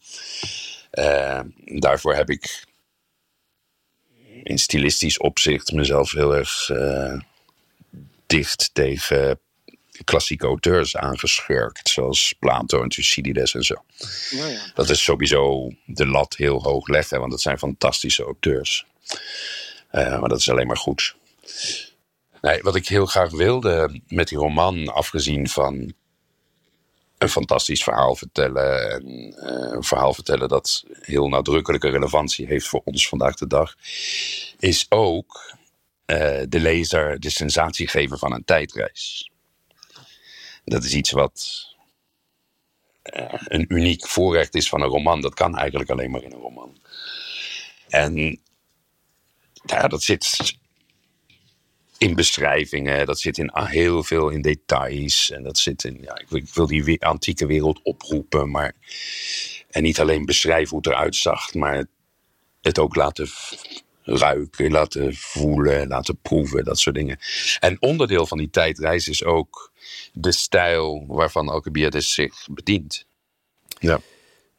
[0.92, 2.64] Uh, daarvoor heb ik
[4.42, 7.20] in stilistisch opzicht mezelf heel erg uh,
[8.26, 9.38] dicht tegen
[10.04, 13.84] klassieke auteurs aangeschurkt, zoals Plato en Thucydides en zo.
[14.30, 14.60] Ja, ja.
[14.74, 18.86] Dat is sowieso de lat heel hoog leggen, want dat zijn fantastische auteurs.
[19.92, 21.16] Uh, maar dat is alleen maar goed.
[22.40, 25.94] Nee, wat ik heel graag wilde met die roman, afgezien van
[27.18, 28.90] een fantastisch verhaal vertellen.
[28.90, 33.74] En, uh, een verhaal vertellen dat heel nadrukkelijke relevantie heeft voor ons vandaag de dag.
[34.58, 35.56] Is ook
[36.06, 39.30] uh, de lezer de sensatie geven van een tijdreis.
[40.64, 41.66] Dat is iets wat
[43.44, 45.20] een uniek voorrecht is van een roman.
[45.20, 46.78] Dat kan eigenlijk alleen maar in een roman.
[47.88, 48.40] En
[49.64, 50.54] ja, dat zit
[51.98, 55.30] in beschrijvingen, dat zit in heel veel in details.
[55.30, 58.74] En dat zit in, ja, ik wil, ik wil die antieke wereld oproepen, maar.
[59.70, 61.86] En niet alleen beschrijven hoe het eruit zag, maar
[62.60, 63.28] het ook laten
[64.02, 67.18] ruiken, laten voelen, laten proeven, dat soort dingen.
[67.60, 69.72] En onderdeel van die tijdreis is ook
[70.12, 73.06] de stijl waarvan Alcibiades zich bedient.
[73.78, 74.00] Ja.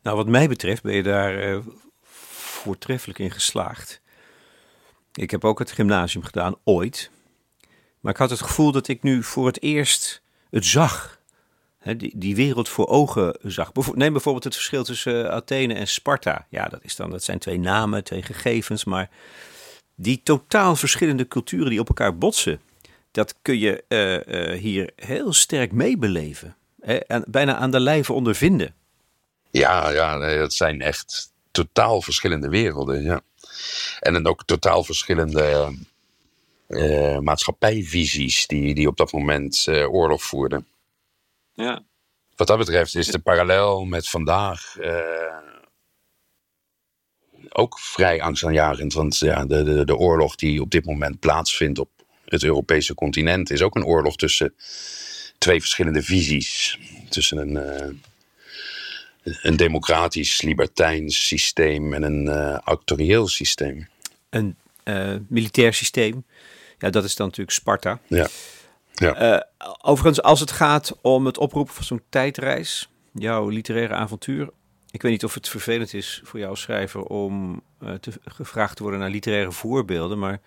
[0.02, 1.60] Nou, wat mij betreft ben je daar uh,
[2.04, 4.02] voortreffelijk in geslaagd.
[5.16, 7.12] Ik heb ook het gymnasium gedaan, ooit.
[8.00, 11.20] Maar ik had het gevoel dat ik nu voor het eerst het zag.
[11.98, 13.72] die, die wereld voor ogen zag.
[13.74, 16.46] Neem bijvoorbeeld het verschil tussen Athene en Sparta.
[16.50, 19.10] Ja, dat, is dan, dat zijn twee namen, twee gegevens, maar
[19.96, 22.62] die totaal verschillende culturen die op elkaar botsen,
[23.12, 23.84] dat kun je
[24.60, 26.56] hier heel sterk meebeleven.
[27.08, 28.76] En bijna aan de lijve ondervinden.
[29.52, 33.04] Ja, ja, dat zijn echt totaal verschillende werelden.
[33.04, 33.22] Ja.
[34.00, 35.74] En dan ook totaal verschillende
[36.68, 40.68] uh, maatschappijvisies die, die op dat moment uh, oorlog voerden.
[41.54, 41.84] Ja.
[42.36, 45.38] Wat dat betreft is de parallel met vandaag uh,
[47.50, 48.94] ook vrij angstaanjagend.
[48.94, 51.90] Want ja, de, de, de oorlog die op dit moment plaatsvindt op
[52.26, 54.56] het Europese continent is ook een oorlog tussen
[55.38, 56.80] twee verschillende visies.
[57.10, 58.02] Tussen een
[59.26, 63.88] een democratisch, libertijns systeem en een uh, autorieel systeem.
[64.30, 66.26] Een uh, militair systeem,
[66.78, 68.00] ja, dat is dan natuurlijk Sparta.
[68.08, 68.28] Ja.
[68.94, 69.36] ja.
[69.36, 69.42] Uh,
[69.82, 74.50] overigens, als het gaat om het oproepen van zo'n tijdreis, jouw literaire avontuur.
[74.92, 77.64] Ik weet niet of het vervelend is voor jouw schrijver om
[78.00, 80.42] te, gevraagd te worden naar literaire voorbeelden, maar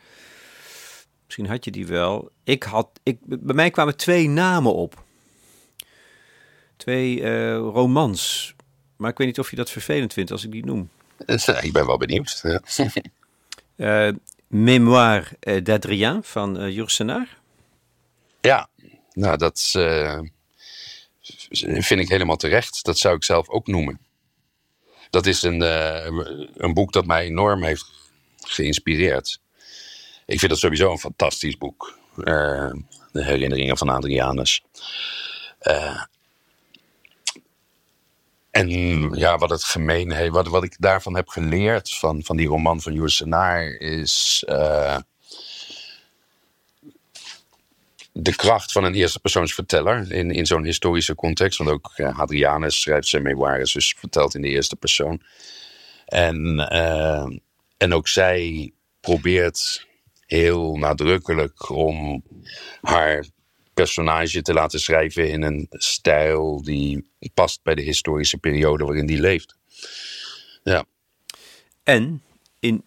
[1.24, 2.30] misschien had je die wel.
[2.44, 5.04] Ik had, ik, bij mij kwamen twee namen op.
[6.76, 7.22] Twee
[7.56, 8.54] romans
[8.98, 10.90] maar ik weet niet of je dat vervelend vindt als ik die noem.
[11.60, 12.40] Ik ben wel benieuwd.
[12.42, 12.62] Ja.
[14.08, 14.14] uh,
[14.46, 17.02] Mémoire eh, d'Adrien van uh, Jules
[18.40, 18.68] Ja,
[19.12, 20.20] nou dat uh,
[21.60, 22.84] vind ik helemaal terecht.
[22.84, 24.00] Dat zou ik zelf ook noemen.
[25.10, 25.60] Dat is een,
[26.62, 27.84] een boek dat mij enorm heeft
[28.40, 29.40] geïnspireerd.
[30.26, 31.98] Ik vind dat sowieso een fantastisch boek.
[32.14, 34.62] de herinneringen van Adrianus.
[38.58, 38.70] En
[39.14, 42.80] ja, wat het gemeen heeft, wat, wat ik daarvan heb geleerd van, van die roman
[42.80, 44.96] van Jules Senaar is uh,
[48.12, 51.58] de kracht van een eerste persoonsverteller in, in zo'n historische context.
[51.58, 55.22] Want ook Hadrianus schrijft zijn memoires, dus vertelt in de eerste persoon.
[56.06, 57.26] En, uh,
[57.76, 59.86] en ook zij probeert
[60.26, 62.22] heel nadrukkelijk om
[62.80, 63.24] haar
[63.82, 67.04] personage te laten schrijven in een stijl die
[67.34, 69.56] past bij de historische periode waarin die leeft.
[70.62, 70.84] Ja.
[71.82, 72.22] En
[72.60, 72.84] in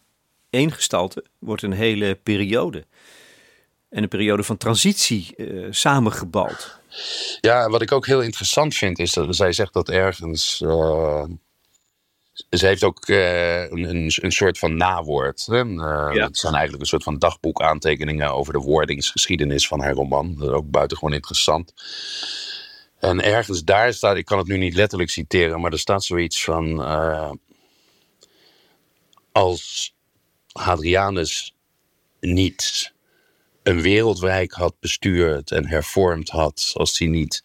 [0.50, 2.86] één gestalte wordt een hele periode
[3.90, 6.80] en een periode van transitie uh, samengebald.
[7.42, 11.24] Ja, wat ik ook heel interessant vind is dat zij zegt dat ergens uh,
[12.50, 15.46] ze heeft ook uh, een, een soort van nawoord.
[15.46, 15.66] Hè?
[15.66, 20.36] Uh, Het zijn eigenlijk een soort van dagboekaantekeningen over de wordingsgeschiedenis van haar roman.
[20.36, 21.74] Dat is ook buitengewoon interessant.
[23.00, 26.44] En ergens daar staat, ik kan het nu niet letterlijk citeren, maar er staat zoiets
[26.44, 26.82] van.
[26.82, 27.32] Uh,
[29.32, 29.94] als
[30.52, 31.56] Hadrianus
[32.20, 32.94] niet
[33.64, 37.44] een wereldrijk had bestuurd en hervormd had, als hij niet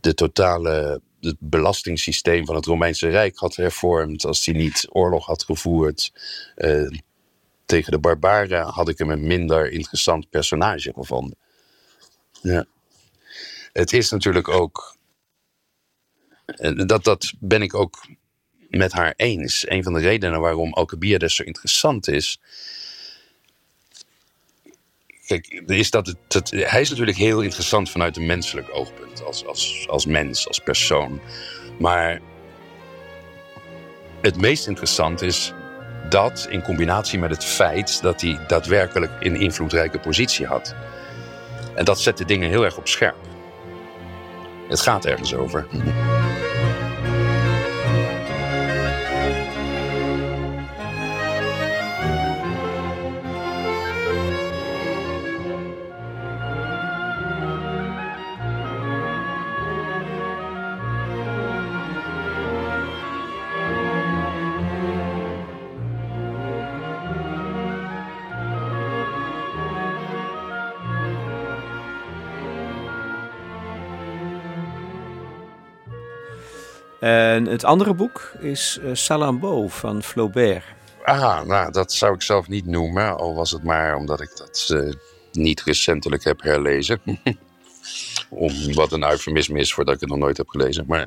[0.00, 5.44] de totale het belastingssysteem van het Romeinse Rijk had hervormd, als hij niet oorlog had
[5.44, 6.12] gevoerd
[6.56, 6.90] uh,
[7.66, 11.36] tegen de barbaren, had ik hem een minder interessant personage gevonden.
[12.42, 12.66] Ja.
[13.72, 14.96] Het is natuurlijk ook.
[16.86, 18.06] Dat, dat ben ik ook
[18.68, 19.68] met haar eens.
[19.68, 22.40] Een van de redenen waarom Alcibiades zo interessant is.
[25.26, 29.24] Kijk, is dat het, hij is natuurlijk heel interessant vanuit een menselijk oogpunt.
[29.24, 31.20] Als, als, als mens, als persoon.
[31.78, 32.20] Maar
[34.20, 35.52] het meest interessant is
[36.08, 40.74] dat in combinatie met het feit dat hij daadwerkelijk een invloedrijke positie had.
[41.74, 43.16] En dat zet de dingen heel erg op scherp.
[44.68, 45.66] Het gaat ergens over.
[77.06, 80.64] En het andere boek is uh, Salambo van Flaubert.
[81.04, 83.16] Ah, nou, dat zou ik zelf niet noemen.
[83.16, 84.92] Al was het maar omdat ik dat uh,
[85.32, 87.00] niet recentelijk heb herlezen.
[88.28, 90.84] Om wat een eufemisme is voordat ik het nog nooit heb gelezen.
[90.86, 91.06] Maar...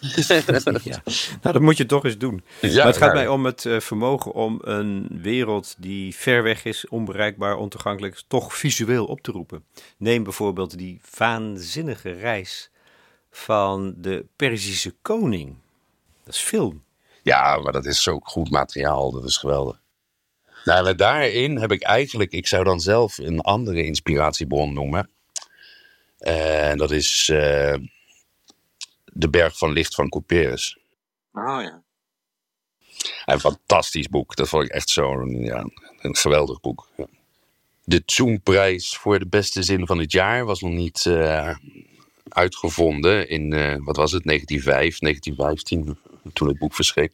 [0.82, 1.02] ja.
[1.42, 2.44] Nou, dat moet je toch eens doen.
[2.60, 6.64] Ja, maar het gaat mij om het uh, vermogen om een wereld die ver weg
[6.64, 9.64] is, onbereikbaar, ontoegankelijk, toch visueel op te roepen.
[9.98, 12.70] Neem bijvoorbeeld die waanzinnige reis
[13.36, 15.56] van de Perzische koning.
[16.24, 16.84] Dat is film.
[17.22, 19.10] Ja, maar dat is zo goed materiaal.
[19.10, 19.80] Dat is geweldig.
[20.64, 25.10] Nou, daarin heb ik eigenlijk, ik zou dan zelf een andere inspiratiebron noemen.
[26.18, 27.74] En dat is uh,
[29.04, 30.78] De Berg van Licht van Couperus.
[31.32, 31.82] Oh ja.
[33.24, 34.36] Een fantastisch boek.
[34.36, 35.68] Dat vond ik echt zo'n ja,
[36.00, 36.88] een geweldig boek.
[36.96, 37.06] Ja.
[37.84, 41.56] De Zoenprijs voor de beste zin van het jaar was nog niet uh,
[42.36, 45.98] uitgevonden in, uh, wat was het, 1905, 1915,
[46.32, 47.12] toen het boek verscheen.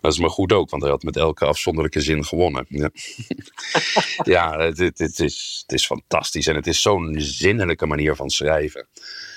[0.00, 2.66] Dat is maar goed ook, want hij had met elke afzonderlijke zin gewonnen.
[2.68, 2.90] Ja,
[4.34, 8.86] ja het, het, is, het is fantastisch en het is zo'n zinnelijke manier van schrijven.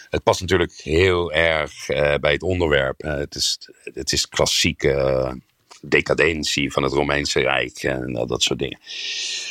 [0.10, 3.02] Het past natuurlijk heel erg uh, bij het onderwerp.
[3.02, 5.42] het, is, het is klassieke
[5.82, 8.80] decadentie van het Romeinse Rijk en dat soort dingen.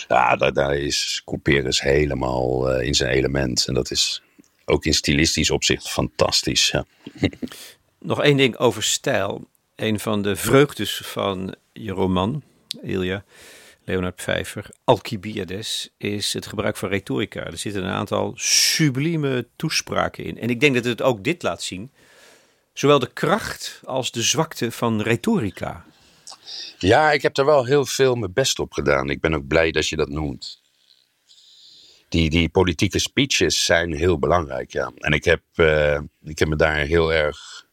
[0.09, 3.67] Ja, daar, daar is Couperus helemaal in zijn element.
[3.67, 4.23] En dat is
[4.67, 6.71] ook in stilistisch opzicht fantastisch.
[6.71, 6.85] Ja.
[7.99, 9.49] Nog één ding over stijl.
[9.75, 12.43] Een van de vreugdes van je roman,
[12.83, 13.25] Ilja,
[13.85, 17.45] Leonard Pfeiffer, Alcibiades, is het gebruik van retorica.
[17.45, 20.39] Er zitten een aantal sublieme toespraken in.
[20.39, 21.91] En ik denk dat het ook dit laat zien.
[22.73, 25.85] Zowel de kracht als de zwakte van retorica.
[26.79, 29.11] Ja, ik heb er wel heel veel mijn best op gedaan.
[29.11, 30.61] Ik ben ook blij dat je dat noemt.
[32.17, 34.93] Die, die politieke speeches zijn heel belangrijk, ja.
[34.99, 37.67] En ik heb, uh, ik heb me daar heel erg,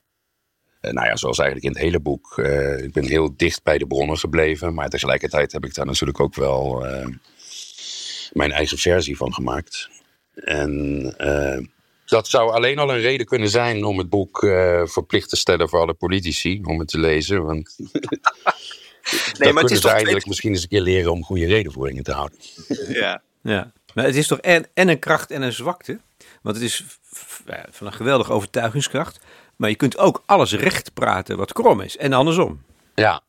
[0.81, 3.77] uh, nou ja, zoals eigenlijk in het hele boek, uh, ik ben heel dicht bij
[3.77, 4.73] de bronnen gebleven.
[4.73, 6.85] Maar tegelijkertijd heb ik daar natuurlijk ook wel
[8.31, 9.89] mijn eigen versie van gemaakt.
[10.35, 11.03] En
[12.05, 14.39] dat zou alleen al een reden kunnen zijn om het boek
[14.83, 17.43] verplicht te stellen voor alle politici, om het te lezen.
[17.43, 17.75] Want
[19.39, 22.11] nee, maar het is toch eindelijk misschien eens een keer leren om goede redenvoeringen te
[22.11, 22.37] houden.
[22.87, 23.21] Ja.
[23.41, 23.71] ja.
[23.93, 25.99] Maar het is toch en, en een kracht en een zwakte.
[26.41, 26.83] Want het is
[27.69, 29.19] van een geweldige overtuigingskracht.
[29.55, 31.97] Maar je kunt ook alles recht praten wat krom is.
[31.97, 32.63] En andersom.
[32.95, 33.21] Ja.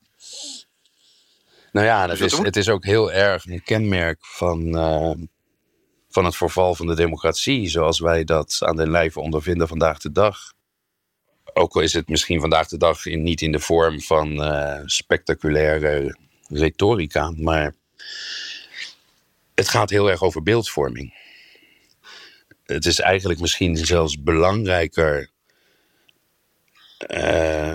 [1.73, 5.11] Nou ja, dat is, het is ook heel erg een kenmerk van, uh,
[6.09, 7.69] van het verval van de democratie.
[7.69, 10.55] Zoals wij dat aan de lijve ondervinden vandaag de dag
[11.55, 14.81] ook al is het misschien vandaag de dag in, niet in de vorm van uh,
[14.85, 17.75] spectaculaire retorica, maar
[19.55, 21.15] het gaat heel erg over beeldvorming.
[22.65, 25.31] Het is eigenlijk misschien zelfs belangrijker
[27.09, 27.75] uh,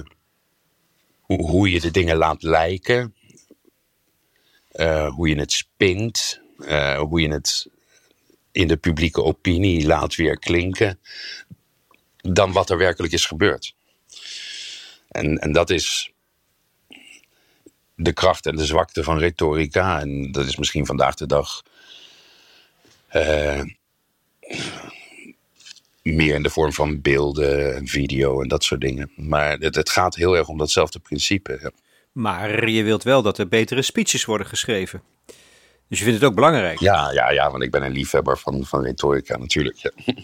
[1.20, 3.16] hoe, hoe, je de dingen laat lijken,
[4.72, 6.42] uh, hoe je het spint,
[6.98, 7.68] hoe je het
[8.52, 11.00] in de publieke opinie laat weer klinken,
[12.18, 13.76] dan wat er werkelijk is gebeurd.
[15.08, 16.14] En, en dat is
[17.96, 20.00] de kracht en de zwakte van retorica.
[20.00, 21.62] En dat is misschien vandaag de dag
[23.14, 23.62] uh,
[26.02, 29.12] meer in de vorm van beelden en video en dat soort dingen.
[29.16, 31.74] Maar het, het gaat heel erg om datzelfde principe.
[32.12, 35.02] Maar je wilt wel dat er betere speeches worden geschreven.
[35.90, 36.80] Dus je vindt het ook belangrijk?
[36.80, 39.78] Ja, ja, ja want ik ben een liefhebber van, van retorica natuurlijk.
[39.78, 39.92] Ja.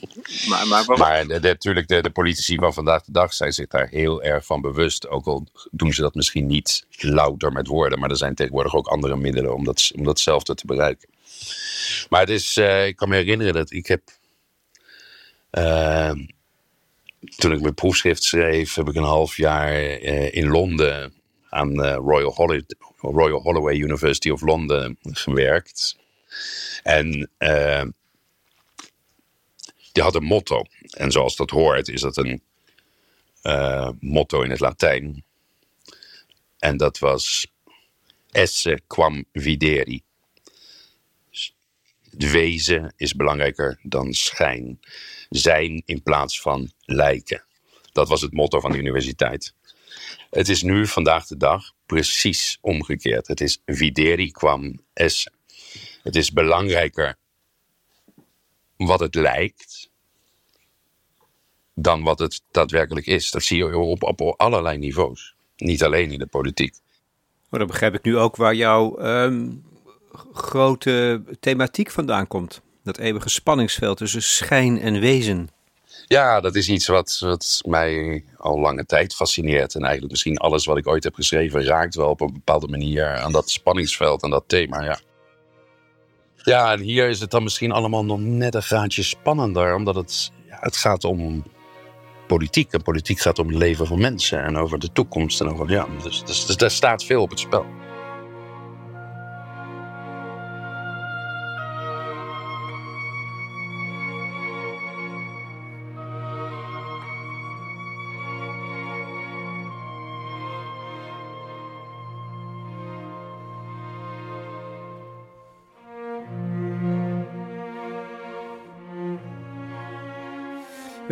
[0.49, 3.87] Maar, maar, maar de, natuurlijk, de, de politici van vandaag de dag zijn zich daar
[3.87, 5.07] heel erg van bewust.
[5.07, 7.99] Ook al doen ze dat misschien niet louter met woorden.
[7.99, 11.09] Maar er zijn tegenwoordig ook andere middelen om, dat, om datzelfde te bereiken.
[12.09, 14.01] Maar het is, uh, ik kan me herinneren dat ik heb...
[15.51, 16.11] Uh,
[17.35, 21.13] toen ik mijn proefschrift schreef, heb ik een half jaar uh, in Londen
[21.49, 22.77] aan Royal, Holiday,
[23.11, 25.97] Royal Holloway University of London gewerkt.
[26.83, 27.83] En uh,
[29.91, 30.63] die had een motto.
[30.89, 32.41] En zoals dat hoort, is dat een
[33.43, 35.23] uh, motto in het Latijn.
[36.59, 37.47] En dat was
[38.31, 40.01] esse quam videri.
[42.09, 44.79] Wezen is belangrijker dan schijn.
[45.29, 47.43] Zijn in plaats van lijken.
[47.91, 49.53] Dat was het motto van de universiteit.
[50.35, 53.27] Het is nu, vandaag de dag, precies omgekeerd.
[53.27, 55.31] Het is videri quam esse.
[56.03, 57.15] Het is belangrijker
[58.77, 59.89] wat het lijkt
[61.73, 63.31] dan wat het daadwerkelijk is.
[63.31, 65.35] Dat zie je op, allerlei niveaus.
[65.57, 66.75] Niet alleen in de politiek.
[67.49, 69.49] Maar dan begrijp ik nu ook waar jouw ehm,
[70.33, 72.61] grote thematiek vandaan komt.
[72.83, 75.49] Dat eeuwige spanningsveld tussen schijn en wezen.
[76.07, 79.75] Ja, dat is iets wat, wat mij al lange tijd fascineert.
[79.75, 83.15] En eigenlijk misschien alles wat ik ooit heb geschreven raakt wel op een bepaalde manier
[83.17, 84.83] aan dat spanningsveld en dat thema.
[84.83, 84.99] Ja.
[86.43, 90.31] Ja, en hier is het dan misschien allemaal nog net een graadje spannender, omdat het,
[90.49, 91.43] ja, het gaat om
[92.27, 92.73] politiek.
[92.73, 95.41] En politiek gaat om het leven van mensen en over de toekomst.
[95.41, 97.65] En over, ja, dus, dus, dus daar staat veel op het spel.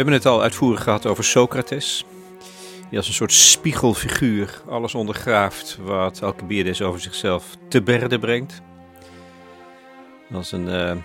[0.03, 2.05] Hebben het al uitvoerig gehad over Socrates.
[2.89, 8.61] die als een soort spiegelfiguur alles ondergraaft wat Alcibiades over zichzelf te berde brengt.
[10.33, 10.95] Als een uh,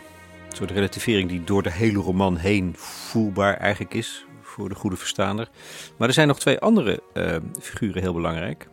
[0.48, 5.48] soort relativering die door de hele roman heen voelbaar eigenlijk is voor de goede verstaander.
[5.96, 8.68] Maar er zijn nog twee andere uh, figuren heel belangrijk.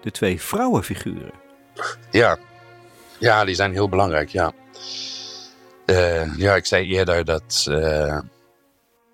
[0.00, 1.32] De twee vrouwenfiguren.
[2.10, 2.38] Ja,
[3.18, 4.52] ja die zijn heel belangrijk, ja.
[5.86, 7.66] Uh, ja, ik zei eerder dat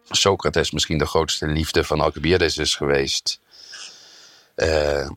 [0.08, 3.40] Socrates misschien de grootste liefde van Alcibiades is geweest.
[4.56, 5.10] Uh,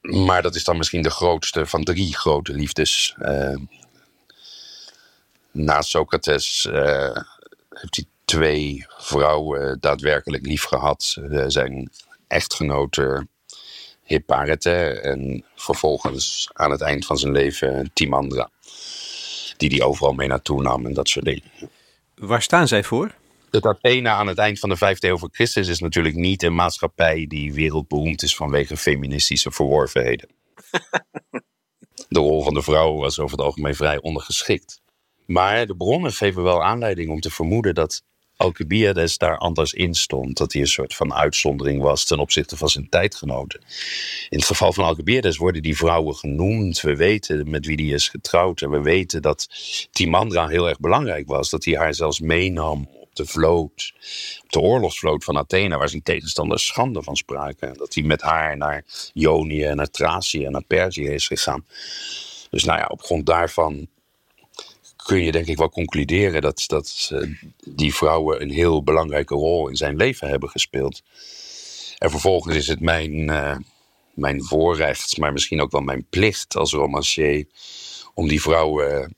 [0.00, 3.16] maar dat is dan misschien de grootste van drie grote liefdes.
[5.50, 6.68] na Socrates
[7.68, 11.16] heeft hij twee vrouwen daadwerkelijk lief gehad.
[11.46, 11.90] zijn
[12.26, 13.26] echtgenote
[14.02, 18.50] Hipparete en vervolgens aan het eind van zijn leven Timandra
[19.56, 21.42] die die overal mee naartoe nam en dat soort dingen.
[22.14, 23.14] Waar staan zij voor?
[23.50, 26.54] Het Athene aan het eind van de vijfde eeuw voor Christus is natuurlijk niet een
[26.54, 30.28] maatschappij die wereldberoemd is vanwege feministische verworvenheden.
[32.08, 34.82] de rol van de vrouw was over het algemeen vrij ondergeschikt.
[35.26, 38.02] Maar de bronnen geven wel aanleiding om te vermoeden dat
[38.36, 40.36] Alcibiades daar anders in stond.
[40.36, 43.60] Dat hij een soort van uitzondering was ten opzichte van zijn tijdgenoten.
[44.28, 46.80] In het geval van Alcibiades worden die vrouwen genoemd.
[46.80, 48.60] We weten met wie die is getrouwd.
[48.62, 49.48] En we weten dat
[49.90, 51.50] Timandra heel erg belangrijk was.
[51.50, 53.92] Dat hij haar zelfs meenam op de vloot.
[54.42, 57.68] Op de oorlogsvloot van Athene, waar zijn tegenstanders schande van spraken.
[57.68, 61.66] En dat hij met haar naar Ionië, naar Thracië en naar Perzië is gegaan.
[62.50, 63.88] Dus nou ja, op grond daarvan
[65.04, 69.68] kun je denk ik wel concluderen dat, dat uh, die vrouwen een heel belangrijke rol
[69.68, 71.02] in zijn leven hebben gespeeld.
[71.98, 73.56] En vervolgens is het mijn, uh,
[74.14, 77.46] mijn voorrecht, maar misschien ook wel mijn plicht als romancier,
[78.14, 79.16] om die vrouwen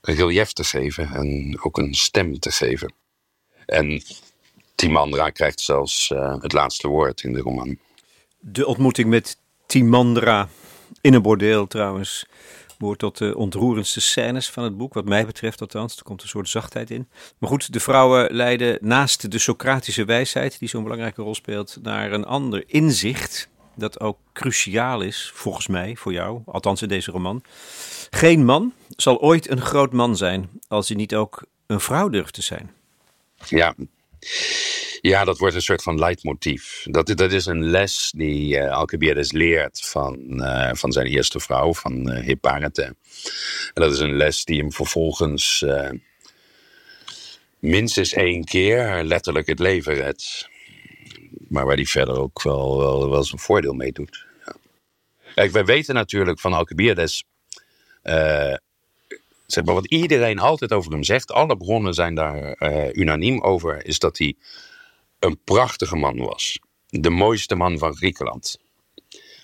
[0.00, 2.92] een relief te geven en ook een stem te geven.
[3.66, 4.02] En
[4.74, 7.78] Timandra krijgt zelfs uh, het laatste woord in de roman.
[8.38, 9.36] De ontmoeting met
[9.66, 10.48] Timandra
[11.00, 12.26] in een bordeel trouwens
[12.78, 15.96] behoort tot de ontroerendste scènes van het boek, wat mij betreft althans.
[15.96, 17.08] Er komt een soort zachtheid in.
[17.38, 22.12] Maar goed, de vrouwen leiden naast de Socratische wijsheid, die zo'n belangrijke rol speelt, naar
[22.12, 23.48] een ander inzicht.
[23.74, 27.42] Dat ook cruciaal is, volgens mij, voor jou, althans in deze roman.
[28.10, 32.34] Geen man zal ooit een groot man zijn als hij niet ook een vrouw durft
[32.34, 32.70] te zijn.
[33.44, 33.74] Ja,
[35.00, 36.86] ja, dat wordt een soort van leidmotief.
[36.90, 41.74] Dat, dat is een les die uh, Alcibiades leert van, uh, van zijn eerste vrouw,
[41.74, 42.82] van uh, Hipparete.
[42.82, 45.64] En dat is een les die hem vervolgens
[47.58, 50.48] minstens één keer letterlijk het leven redt.
[51.48, 54.26] Maar waar hij verder ook wel, wel, wel zijn voordeel mee doet.
[54.46, 54.54] Ja.
[55.34, 57.24] Kijk, wij weten natuurlijk van Alcibiades
[59.46, 62.56] zeg maar, wat iedereen altijd over hem zegt, alle bronnen zijn daar
[62.92, 64.34] unaniem over, is dat hij
[65.18, 66.58] een prachtige man was.
[66.86, 68.58] De mooiste man van Griekenland.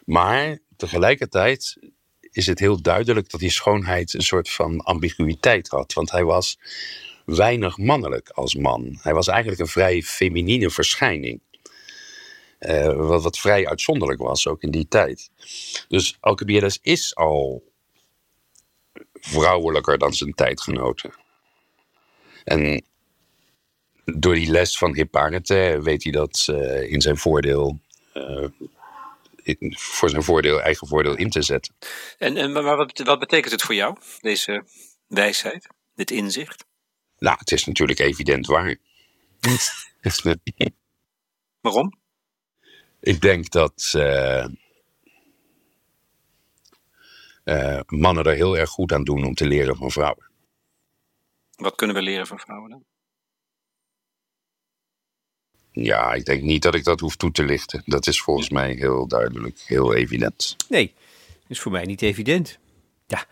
[0.04, 1.76] Maar tegelijkertijd
[2.30, 5.92] is het heel duidelijk dat die schoonheid een soort van ambiguïteit had.
[5.92, 6.58] Want hij was
[7.24, 8.98] weinig mannelijk als man.
[9.02, 11.40] Hij was eigenlijk een vrij feminine verschijning.
[12.60, 15.30] Uh, wat, wat vrij uitzonderlijk was, ook in die tijd.
[15.88, 17.72] Dus Alcibiades is al
[19.12, 21.14] vrouwelijker dan zijn tijdgenoten.
[22.44, 22.84] En
[24.04, 27.78] door die les van Hipparete weet hij dat uh, in zijn voordeel,
[28.14, 28.48] uh,
[29.42, 31.74] in, voor zijn voordeel, eigen voordeel in te zetten.
[32.18, 34.64] En, en maar wat, wat betekent het voor jou, deze
[35.06, 36.64] wijsheid, dit inzicht?
[37.18, 38.76] Nou, het is natuurlijk evident waar.
[41.60, 41.92] Waarom?
[43.00, 44.46] Ik denk dat uh,
[47.86, 50.30] mannen er heel erg goed aan doen om te leren van vrouwen.
[51.56, 52.84] Wat kunnen we leren van vrouwen dan?
[55.76, 57.82] Ja, ik denk niet dat ik dat hoef toe te lichten.
[57.84, 60.56] Dat is volgens mij heel duidelijk, heel evident.
[60.68, 60.94] Nee,
[61.46, 62.58] is voor mij niet evident.
[63.06, 63.24] Ja,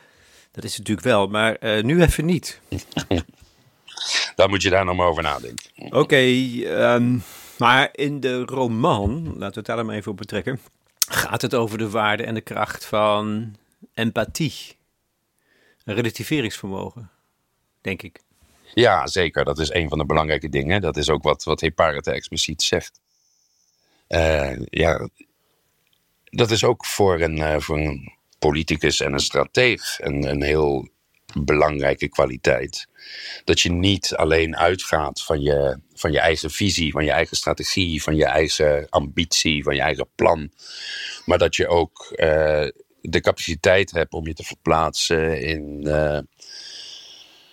[0.51, 2.61] dat is natuurlijk wel, maar uh, nu even niet.
[4.37, 5.71] Dan moet je daar nog maar over nadenken.
[5.77, 6.65] Oké, okay,
[6.95, 7.23] um,
[7.59, 10.61] maar in de roman, laten we het daar maar even op betrekken,
[11.09, 13.55] gaat het over de waarde en de kracht van
[13.95, 14.77] empathie.
[15.85, 17.11] Een relativeringsvermogen,
[17.81, 18.21] denk ik.
[18.75, 19.45] Ja, zeker.
[19.45, 20.81] Dat is een van de belangrijke dingen.
[20.81, 23.01] Dat is ook wat, wat Hipparete expliciet zegt.
[24.09, 25.09] Uh, ja,
[26.25, 30.89] dat is ook voor een, uh, voor een politicus en een strateeg een, een heel
[31.35, 32.87] belangrijke kwaliteit.
[33.45, 38.03] Dat je niet alleen uitgaat van je, van je eigen visie, van je eigen strategie,
[38.03, 40.51] van je eigen ambitie, van je eigen plan.
[41.25, 42.69] Maar dat je ook uh,
[43.01, 45.87] de capaciteit hebt om je te verplaatsen in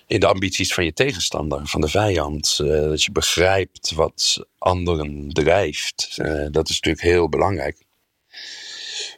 [0.10, 2.60] in de ambities van je tegenstander, van de vijand.
[2.62, 6.18] Uh, dat je begrijpt wat anderen drijft.
[6.22, 7.78] Uh, dat is natuurlijk heel belangrijk.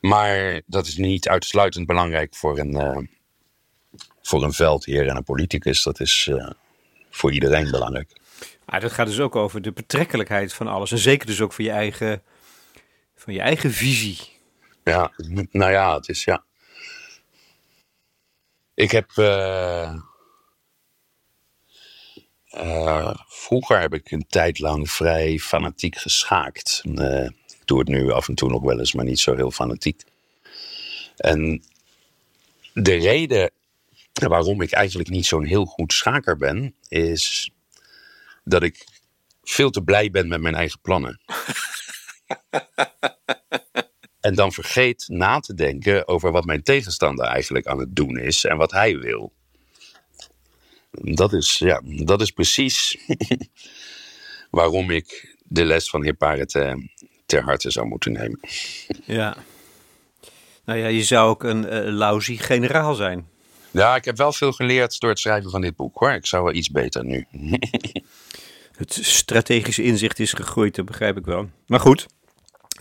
[0.02, 2.98] Maar dat is niet uitsluitend belangrijk voor een, uh,
[4.22, 5.84] voor een veldheer en een politicus.
[5.84, 6.32] Dat is
[7.10, 8.20] voor iedereen belangrijk.
[8.66, 10.92] Maar dat gaat dus ook over de betrekkelijkheid van alles.
[10.92, 12.22] En zeker dus ook van je eigen,
[13.16, 14.18] van je eigen visie.
[14.84, 15.12] Ja,
[15.52, 16.44] nou ja, het is ja.
[18.74, 19.10] Ik heb.
[22.56, 26.82] Uh, uh, vroeger heb ik een tijd lang vrij fanatiek geschaakt.
[26.86, 29.52] Uh, ik doe het nu af en toe nog wel eens, maar niet zo heel
[29.52, 30.04] fanatiek.
[31.16, 31.64] En
[32.74, 33.52] de reden
[34.14, 37.52] waarom ik eigenlijk niet zo'n heel goed schaker ben, is
[38.44, 38.86] dat ik
[39.44, 41.20] veel te blij ben met mijn eigen plannen.
[44.20, 48.46] en dan vergeet na te denken over wat mijn tegenstander eigenlijk aan het doen is
[48.46, 49.34] en wat hij wil.
[50.92, 52.98] Dat is, ja, dat is precies
[54.50, 56.90] waarom ik de les van Hipparete
[57.26, 58.40] ter harte zou moeten nemen.
[59.06, 59.38] Ja.
[60.66, 63.28] Nou ja, je zou ook een uh, lousy generaal zijn.
[63.72, 66.12] Ja, ik heb wel veel geleerd door het schrijven van dit boek hoor.
[66.12, 67.26] Ik zou wel iets beter nu.
[68.82, 71.50] het strategische inzicht is gegroeid, dat begrijp ik wel.
[71.68, 72.08] Maar goed,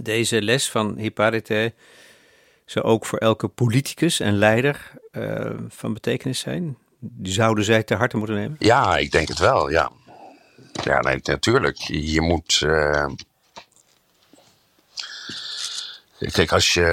[0.02, 1.74] deze les van Hipparete
[2.64, 6.76] zou ook voor elke politicus en leider uh, van betekenis zijn.
[7.22, 8.56] Zouden zij ter harte moeten nemen?
[8.58, 9.90] Ja, ik denk het wel, ja.
[10.84, 11.76] Ja, nee, natuurlijk.
[11.86, 12.60] Je moet.
[12.64, 13.06] Uh...
[16.18, 16.86] Kijk, als je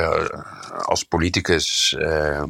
[0.85, 2.43] als politicus uh,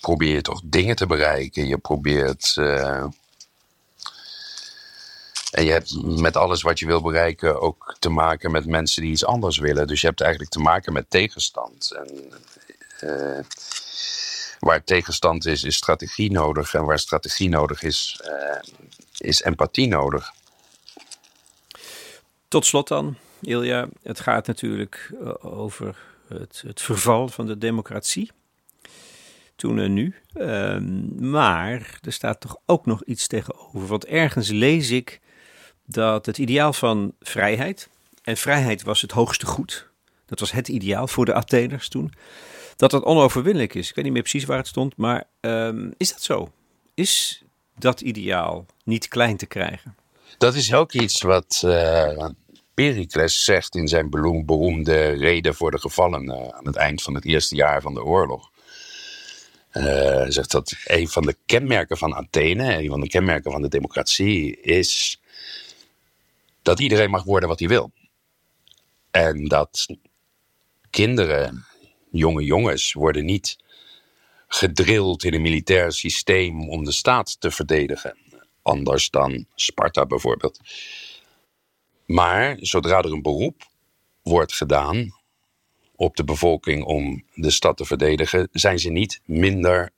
[0.00, 1.66] probeer je toch dingen te bereiken.
[1.66, 2.56] Je probeert.
[2.58, 3.04] Uh,
[5.50, 9.10] en je hebt met alles wat je wil bereiken ook te maken met mensen die
[9.10, 9.86] iets anders willen.
[9.86, 11.92] Dus je hebt eigenlijk te maken met tegenstand.
[11.92, 13.46] En,
[14.64, 16.74] waar tegenstand is, is strategie nodig.
[16.74, 18.60] En waar strategie nodig is, uh,
[19.18, 20.32] is empathie nodig.
[22.48, 23.88] Tot slot dan, Ilja.
[24.02, 25.96] Het gaat natuurlijk over
[26.28, 28.30] het, het verval van de democratie
[29.56, 30.14] toen en nu.
[30.32, 33.86] Ehm, maar er staat toch ook nog iets tegenover.
[33.86, 35.20] Want ergens lees ik
[35.86, 37.88] dat het ideaal van vrijheid,
[38.22, 39.88] en vrijheid was het hoogste goed,
[40.26, 42.12] dat was het ideaal voor de Atheners toen,
[42.82, 43.88] dat dat onoverwinnelijk is.
[43.88, 46.52] Ik weet niet meer precies waar het stond, maar ehm, is dat zo?
[46.94, 47.42] Is
[47.78, 49.96] dat ideaal niet klein te krijgen?
[50.38, 52.26] Dat is ook iets wat uh,
[52.74, 57.54] Pericles zegt in zijn beroemde reden voor de gevallenen aan het eind van het eerste
[57.54, 58.50] jaar van de oorlog.
[59.72, 63.68] Uh, zegt dat een van de kenmerken van Athene, een van de kenmerken van de
[63.68, 65.20] democratie, is
[66.62, 67.92] dat iedereen mag worden wat hij wil.
[69.10, 69.86] En dat
[70.90, 71.66] kinderen,
[72.12, 73.56] jonge jongens, worden niet
[74.48, 78.16] gedrild in een militair systeem om de staat te verdedigen.
[78.62, 80.60] Anders dan Sparta bijvoorbeeld.
[82.06, 83.70] Maar zodra er een beroep
[84.22, 85.14] wordt gedaan
[85.96, 89.90] op de bevolking om de stad te verdedigen, zijn ze niet minder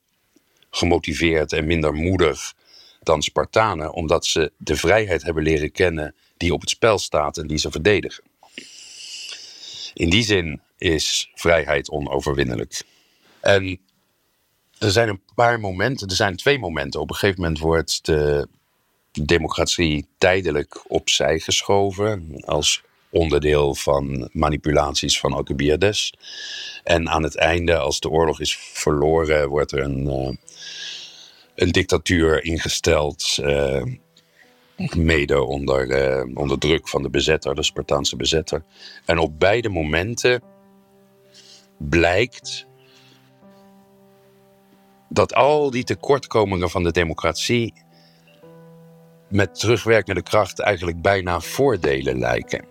[0.71, 2.55] gemotiveerd en minder moedig
[3.03, 7.47] dan Spartanen, omdat ze de vrijheid hebben leren kennen die op het spel staat en
[7.47, 8.25] die ze verdedigen.
[9.95, 12.83] In die zin is vrijheid onoverwinnelijk.
[13.41, 13.81] En
[14.79, 17.01] er zijn een paar momenten, er zijn twee momenten.
[17.01, 18.49] Op een gegeven moment wordt de
[19.13, 26.15] democratie tijdelijk opzij geschoven als onderdeel van manipulaties van Alcibiades.
[26.85, 30.37] En aan het einde, als de oorlog is verloren, wordt er een, uh,
[31.55, 33.39] een dictatuur ingesteld.
[33.41, 33.83] Uh,
[34.97, 35.87] mede onder,
[36.27, 38.65] uh, onder druk van de bezetter, de Spartaanse bezetter.
[39.05, 40.43] En op beide momenten
[41.79, 42.67] blijkt
[45.09, 47.73] dat al die tekortkomingen van de democratie
[49.29, 52.65] met terugwerkende kracht eigenlijk bijna voordelen lijken.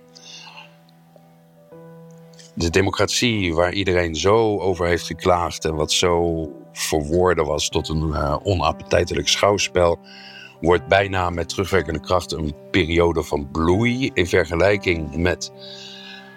[2.56, 8.08] De democratie waar iedereen zo over heeft geklaagd en wat zo verwoorden was tot een
[8.08, 9.99] uh, onappetijtelijk schouwspel,
[10.62, 15.51] wordt bijna met terugwerkende kracht een periode van bloei in vergelijking met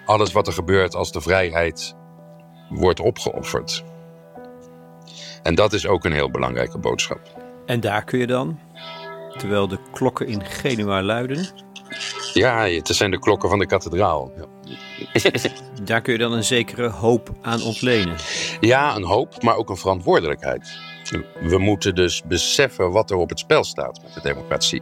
[0.05, 1.95] alles wat er gebeurt als de vrijheid
[2.69, 3.83] wordt opgeofferd.
[5.43, 7.19] En dat is ook een heel belangrijke boodschap.
[7.65, 8.59] En daar kun je dan,
[9.37, 11.47] terwijl de klokken in Genua luiden.
[12.33, 14.31] Ja, het zijn de klokken van de kathedraal.
[14.35, 14.45] Ja.
[15.83, 18.15] Daar kun je dan een zekere hoop aan ontlenen.
[18.59, 20.77] Ja, een hoop, maar ook een verantwoordelijkheid.
[21.41, 24.81] We moeten dus beseffen wat er op het spel staat met de democratie.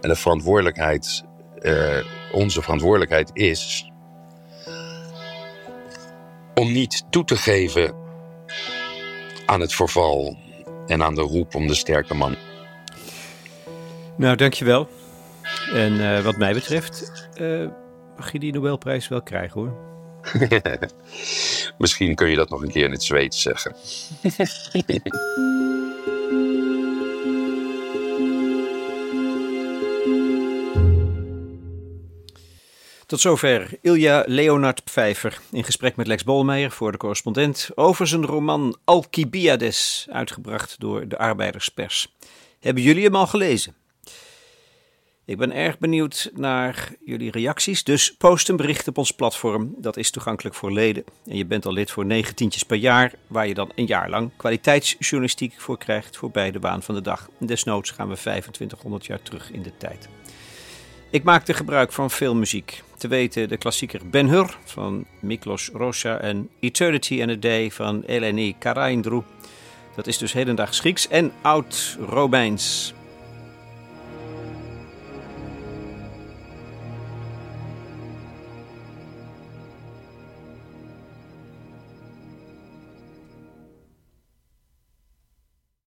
[0.00, 1.24] En de verantwoordelijkheid,
[1.60, 3.87] uh, onze verantwoordelijkheid is
[6.58, 7.94] om niet toe te geven
[9.46, 10.36] aan het verval
[10.86, 12.36] en aan de roep om de sterke man.
[14.16, 14.88] Nou, dankjewel.
[15.72, 17.68] En uh, wat mij betreft uh,
[18.16, 19.76] mag je die Nobelprijs wel krijgen hoor.
[21.78, 23.74] Misschien kun je dat nog een keer in het Zweeds zeggen.
[33.08, 38.26] Tot zover Ilja Leonard Pfeiffer in gesprek met Lex Bolmeijer voor de correspondent over zijn
[38.26, 42.14] roman Alcibiades, uitgebracht door de Arbeiderspers.
[42.60, 43.74] Hebben jullie hem al gelezen?
[45.24, 49.74] Ik ben erg benieuwd naar jullie reacties, dus post een bericht op ons platform.
[49.78, 51.04] Dat is toegankelijk voor leden.
[51.26, 54.30] En je bent al lid voor negentientjes per jaar, waar je dan een jaar lang
[54.36, 57.28] kwaliteitsjournalistiek voor krijgt voor beide baan van de dag.
[57.38, 60.08] Desnoods gaan we 2500 jaar terug in de tijd.
[61.10, 62.82] Ik maakte gebruik van veel muziek.
[62.98, 68.02] Te weten de klassieker Ben Hur van Miklos Rocha en Eternity and a Day van
[68.06, 69.22] Eleni Karaindrou.
[69.96, 72.94] Dat is dus hedendaags Grieks en oud-Romeins.